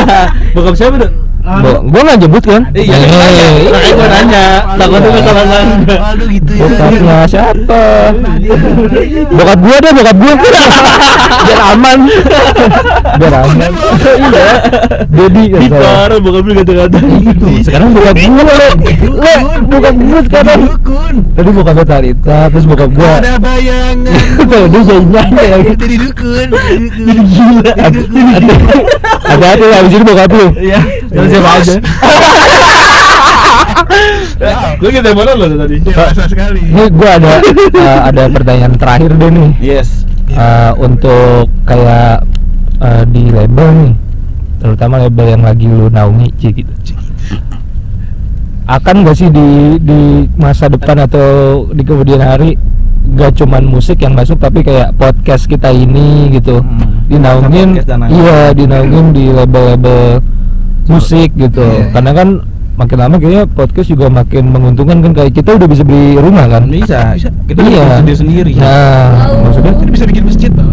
bokap 0.54 0.74
siapa 0.74 0.96
tuh 0.98 1.10
Bo, 1.50 1.70
gua 1.82 2.00
nggak 2.06 2.18
nyebut 2.20 2.44
kan? 2.46 2.62
Iya, 2.70 2.94
Eh, 2.94 3.10
makanya. 3.10 3.48
Makanya 3.66 3.90
gua 3.90 4.06
nanya. 4.08 4.44
Takutnya 4.78 5.08
gua 5.10 5.22
salah 5.26 5.44
nanya. 5.44 5.96
Aduh 6.10 6.26
gitu 6.30 6.52
ya 6.54 6.66
Bokapnya 6.70 7.16
siapa? 7.26 7.82
Bokap 9.30 9.58
gua 9.58 9.76
deh, 9.78 9.92
bokap 9.92 10.16
gua. 10.16 10.32
Biar 11.46 11.60
aman. 11.74 11.98
Biar 13.18 13.34
aman. 13.42 13.70
Iya. 14.00 14.52
Dedi 15.10 15.42
kan 15.50 15.62
parah 15.68 16.18
bokap 16.18 16.42
lu 16.44 16.52
kata-kata 16.54 16.98
Itu, 17.02 17.46
sekarang 17.66 17.88
bokap 17.90 18.14
gua 18.14 18.42
le. 18.54 18.68
Le, 19.10 19.34
bokap 19.66 19.94
gua 19.98 20.20
sekarang. 20.22 20.60
dukun 20.62 21.14
Tadi 21.34 21.50
bokapnya 21.50 21.84
Talita, 21.84 22.38
terus 22.48 22.64
bokap 22.64 22.90
gua. 22.94 23.10
ada 23.18 23.32
bayangan 23.42 23.96
Tuh, 24.40 24.64
dia 24.70 24.96
nyanyi 25.02 25.42
ya. 25.42 25.56
jadi 25.74 25.96
dukun 25.98 26.48
Jadi 27.00 27.22
gila. 27.26 27.72
Ada 29.30 29.46
ada 29.50 29.64
habis 29.74 29.92
ini 29.92 30.04
bokap 30.04 30.30
lu. 30.30 30.46
Iya 30.54 30.80
Jangan 31.10 31.28
siapa 31.28 31.50
aja. 31.58 31.74
Lu 34.80 34.88
kita 34.88 35.10
mana 35.12 35.32
lo 35.34 35.44
tadi. 35.50 35.76
Dewasa 35.82 36.24
sekali. 36.30 36.60
Ini 36.62 36.84
gua 36.94 37.18
ada 37.18 37.42
eh, 37.42 38.00
ada 38.08 38.22
pertanyaan 38.30 38.74
terakhir 38.78 39.10
deh 39.18 39.30
nih. 39.30 39.50
Yes. 39.60 40.06
Eh, 40.30 40.72
untuk 40.78 41.50
kayak 41.66 42.22
eh, 42.78 43.02
di 43.10 43.28
label 43.34 43.68
nih 43.74 43.94
terutama 44.60 45.00
label 45.00 45.26
yang 45.32 45.42
lagi 45.42 45.66
lu 45.66 45.88
naungi 45.88 46.28
Ci, 46.36 46.48
gitu. 46.52 46.72
Akan 48.70 49.02
gak 49.02 49.18
sih 49.18 49.32
di 49.32 49.80
di 49.82 50.30
masa 50.38 50.70
depan 50.70 51.00
atau 51.08 51.64
di 51.74 51.82
kemudian 51.82 52.22
hari 52.22 52.54
gak 53.18 53.40
cuman 53.40 53.66
musik 53.66 53.98
yang 54.04 54.14
masuk 54.14 54.38
tapi 54.38 54.62
kayak 54.62 54.94
podcast 54.94 55.50
kita 55.50 55.74
ini 55.74 56.30
gitu. 56.38 56.62
Hmm. 56.62 57.02
dinaungin 57.10 57.82
iya 58.06 58.54
dinaungin 58.54 59.10
di 59.10 59.34
label-label 59.34 60.22
musik 60.86 61.28
gitu. 61.34 61.60
Iya. 61.60 61.90
karena 61.92 62.12
kan 62.14 62.28
makin 62.76 62.96
lama 62.96 63.16
kayaknya 63.20 63.44
podcast 63.44 63.88
juga 63.88 64.08
makin 64.08 64.44
menguntungkan 64.48 65.04
kan 65.04 65.12
kayak 65.12 65.36
kita 65.36 65.52
udah 65.52 65.68
bisa 65.68 65.82
beli 65.84 66.16
rumah 66.16 66.48
kan? 66.48 66.64
Bisa 66.64 67.12
Bisa. 67.12 67.28
Kita 67.44 67.60
iya. 67.60 68.00
bisa 68.00 68.00
sendiri 68.00 68.16
sendiri. 68.16 68.52
Nah 68.56 69.28
Oh. 69.28 69.44
maksudnya 69.44 69.72
Jadi 69.76 69.90
bisa 69.92 70.04
bikin 70.08 70.24
masjid 70.24 70.50
ya. 70.50 70.64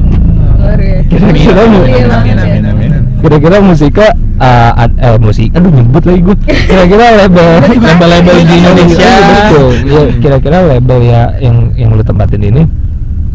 Kira-kira 1.07 1.61
Iya 1.67 2.99
kira-kira 3.17 3.57
musika 3.59 4.07
uh, 4.37 4.71
ad- 4.77 4.93
eh 4.95 5.17
musik 5.17 5.49
aduh 5.51 5.73
nyebut 5.73 6.05
lagi 6.05 6.21
gue 6.21 6.35
kira-kira 6.69 7.05
label 7.17 7.49
label-label 7.81 8.35
di 8.45 8.55
Indonesia. 8.55 9.09
betul. 9.25 9.67
Ya, 9.89 10.01
kira-kira 10.21 10.57
label 10.63 10.99
ya 11.01 11.21
yang 11.41 11.73
yang 11.73 11.97
lu 11.97 12.05
tempatin 12.05 12.45
ini 12.45 12.63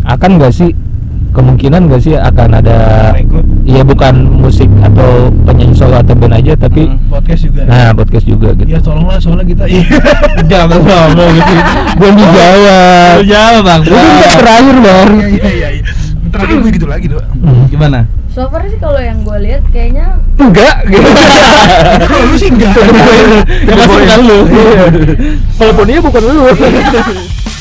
akan 0.06 0.38
gak 0.38 0.54
sih? 0.54 0.70
Kemungkinan 1.34 1.90
gak 1.90 2.00
sih 2.00 2.14
akan 2.14 2.62
ada. 2.62 3.10
Iya 3.72 3.82
bukan 3.82 4.14
musik 4.36 4.68
atau 4.84 5.32
penyanyi 5.48 5.72
solo 5.72 5.96
atau 5.96 6.12
band 6.12 6.36
aja 6.36 6.52
tapi 6.54 6.84
Hmm. 6.84 7.00
podcast 7.08 7.42
juga. 7.42 7.62
Nah 7.64 7.88
podcast 7.96 8.24
juga 8.24 8.48
gitu. 8.52 8.68
Ya 8.68 8.78
tolonglah 8.78 9.16
soalnya 9.16 9.46
kita 9.48 9.64
iya. 9.64 9.84
Jangan 10.50 10.80
ngomong 10.84 11.30
gitu. 11.32 11.54
Gue 11.96 12.10
dijawab. 12.12 13.12
Lu 13.16 13.24
jawab 13.24 13.62
bang. 13.64 13.80
Itu 13.82 13.96
udah 13.96 14.32
terakhir 14.36 14.76
bang. 14.76 15.08
Iya 15.08 15.24
iya 15.24 15.48
iya 15.48 15.68
iya. 15.80 15.82
terakhir 16.28 16.56
gue 16.60 16.70
gitu 16.72 16.86
lagi 16.86 17.06
dok. 17.08 17.24
Hmm. 17.40 17.64
Gimana? 17.72 17.98
So 18.32 18.48
far 18.48 18.64
sih 18.64 18.80
kalau 18.80 18.96
yang 18.96 19.20
gue 19.20 19.38
lihat 19.40 19.60
kayaknya 19.68 20.16
enggak. 20.36 20.76
Gitu 20.88 21.08
kalau 22.12 22.24
lu 22.28 22.36
sih 22.36 22.50
enggak. 22.52 22.76
Yang 23.64 23.76
masuk 23.76 24.00
kan 24.04 24.20
lu. 24.20 24.38
Teleponnya 25.56 26.00
bukan 26.00 26.22
lu 26.24 26.34